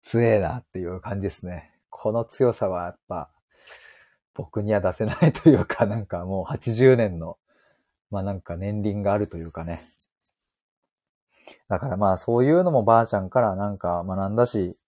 [0.00, 1.70] 強えなっていう感じですね。
[1.90, 3.28] この強さはやっぱ、
[4.32, 7.36] 僕には出せないというか、なんかもう80年の、
[8.10, 9.82] まあなんか年輪があるというかね。
[11.68, 14.79] だからまあそういうのもばあちゃんからなんか学んだし、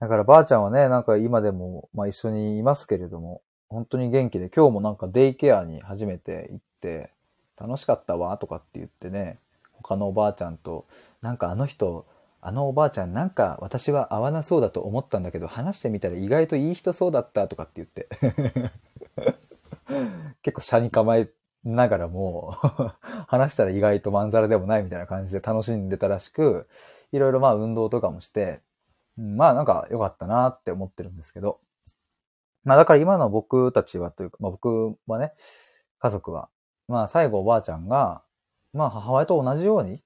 [0.00, 7.10] だからばあちゃんはね、なんか今でもまあ一緒にいますけれども、本当に元気で、今日もなんかデイケアに初めて行って、
[7.60, 9.36] 楽しかったわとかって言ってね、
[9.72, 10.86] 他のおばあちゃんと、
[11.20, 12.06] なんかあの人、
[12.40, 18.08] あのおばあちゃんなんか私は合わなそうだと思ったんだけど話してみたら意外といい人そうだったとかって言って。
[20.40, 21.28] 結構車に構え
[21.64, 22.56] ながらも
[23.28, 26.66] 話したら意外とまんざらでもないみたいな感じで楽しんでたらしく
[27.12, 28.60] いろいろまあ運動とかもして、
[29.20, 31.60] まあなんか良かったなって思ってるんですけど。
[32.64, 35.32] まあだから今の僕たちはというか、まあ僕はね
[35.98, 36.48] 家族は。
[36.88, 38.22] まあ最後おばあちゃんが
[38.72, 40.02] まあ母親と同じように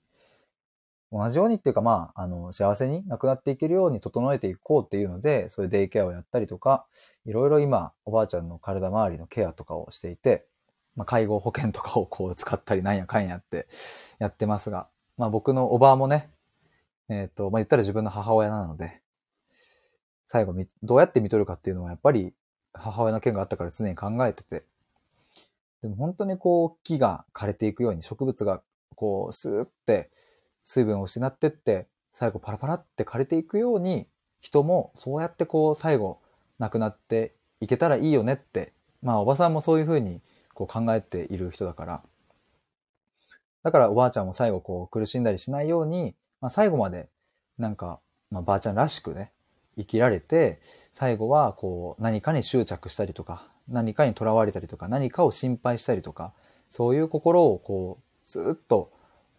[1.15, 6.87] 同じようにっていうか、まあ、あの、幸せに亡くなっていけるように整えていこうっていうので、そういうデイケアをやったりとか、
[7.25, 10.45] いろいろ今、おばあちゃんの体周りのケアとかをしていて、
[10.97, 13.69] まあ、介護保険とかをこう使ったりなんやかんやって
[14.19, 16.31] やってますが、まあ僕のおばあもね、
[17.09, 19.01] えっ、ー、と、まあ言ったら自分の母親なので、
[20.35, 22.33] 最後どうやって見とるかっていうのはやっぱり
[22.73, 24.65] 母親の件があったから常に考えてて、
[25.81, 28.61] でも本当にこう木が枯れていくように植物が
[28.97, 30.11] こうスーって
[30.65, 34.09] 水分を失ってって、最後パラパラって枯れていくように、
[34.41, 36.19] 人もそうやってこう最後
[36.59, 38.73] 亡くなっていけたらいいよねって、
[39.03, 40.21] まあおばさんもそういうふうに
[40.53, 42.03] こう考えている人だから、
[43.63, 47.09] だからおばあちゃんも最後こう苦しんだりしないように、まあ最後まで
[47.57, 48.01] なんか、
[48.33, 49.31] まあばあちゃんらしくね、
[49.77, 50.61] 生きられて、
[50.93, 56.33] 最後はこう何かに執着したりとか、何かにとらわれたりとか、何かを心配したりとか、
[56.71, 58.93] そういう心をこう、ずっと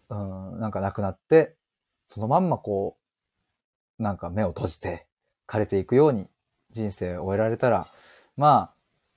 [0.08, 1.54] うん、なんかなくなって、
[2.08, 2.96] そのまんまこ
[3.98, 5.06] う、なんか目を閉じて
[5.48, 6.28] 枯れていくように
[6.72, 7.88] 人生を終えられたら、
[8.36, 8.72] ま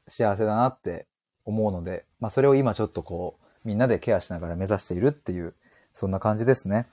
[0.08, 1.06] あ、幸せだなって
[1.46, 5.54] 思うので、まあそれを今ちょっとこう、みんなでケアしながら目指しているっていう、
[5.94, 6.88] そんな感じですね。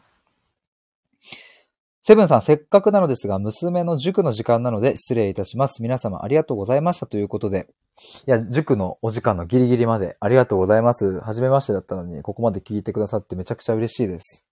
[2.09, 5.83] セブンさん、せっかくなのですが、娘の塾の時間なので失礼いたします。
[5.83, 7.67] 皆様ありがとうございましたということで。
[8.29, 11.19] いや、塾のお時間のギリギリまでありがとうございます。
[11.19, 14.45] はじめましてだったのに、ここまで聞いてくださってめちゃくちゃ嬉しいです。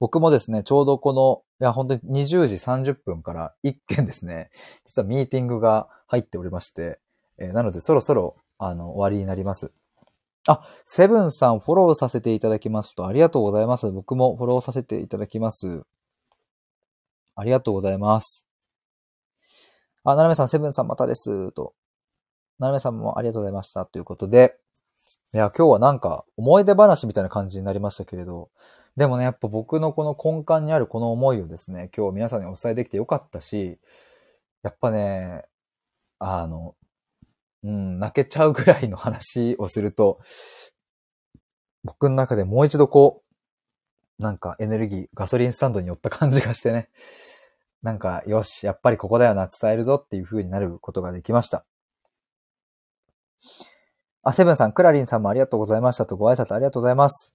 [0.00, 4.50] 僕もですね、ちょうどこの、いや、本当に20時30分から1件ですね、
[4.84, 6.98] 実はミーティングが入っておりまして、
[7.38, 9.70] えー、なのでそろそろ、あの、終わりになります。
[10.46, 13.90] あ、セブンさんフォローさせていただきますと、ありがとうございます。
[13.90, 15.82] 僕もフォローさせていただきます。
[17.34, 18.46] ありがとうございます。
[20.04, 21.52] あ、ななめさん、セブンさんまたです。
[21.52, 21.74] と。
[22.58, 23.84] ななめさんもありがとうございました。
[23.84, 24.56] ということで。
[25.34, 28.48] いや、今日はなんか思い出話みたいな感じになりましたけれど、
[28.96, 33.78] でもね、やっぱ僕のこの根幹にあるこの思いをですね、今日皆さんにお伝えできてよかったし、
[34.62, 35.44] やっぱね、
[36.18, 36.74] あの、
[37.64, 40.18] うん、泣けちゃうぐらいの話をすると、
[41.84, 43.22] 僕の中でもう一度こ
[44.18, 46.88] う、なんかエネルギー、ガソリンスタンドに寄った感じがしてね、
[47.82, 51.64] なんか、よし、やっぱりここだよな、伝えるぞっていう風になることができました。
[54.24, 57.32] あ、セブンさん、クラリンさんもありがとうございましたとご挨拶ありがとうございます。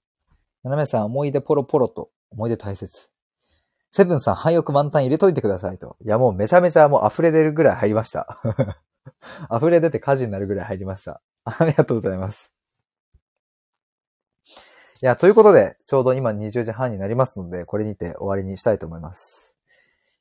[0.64, 3.10] ナナメさん、思い出ポロポロと、思い出大切。
[3.92, 5.96] セブンさん、廃屋満タン入れといてくださいと。
[6.04, 8.40] いや、もうめちゃめちゃもう溢れ出るぐらい入りました。
[9.56, 11.22] 溢れ出て火事になるぐらい入りました。
[11.44, 12.54] ありがとうございます。
[15.02, 19.58] いや、ということで、ちょうど今20時半になりますので、これにて終わりにしたいと思います。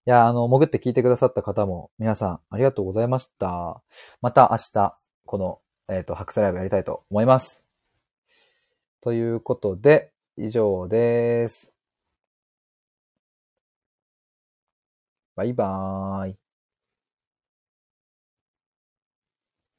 [0.07, 3.81] いや、あの、潜って聞いてくださった方も、皆さん、ありがとうございました。
[4.21, 7.65] また明日、この、えっ、ー、と、白菜ライブやりたいと思います。
[9.01, 11.73] ということで、以上です。
[15.37, 16.42] バイバーイ。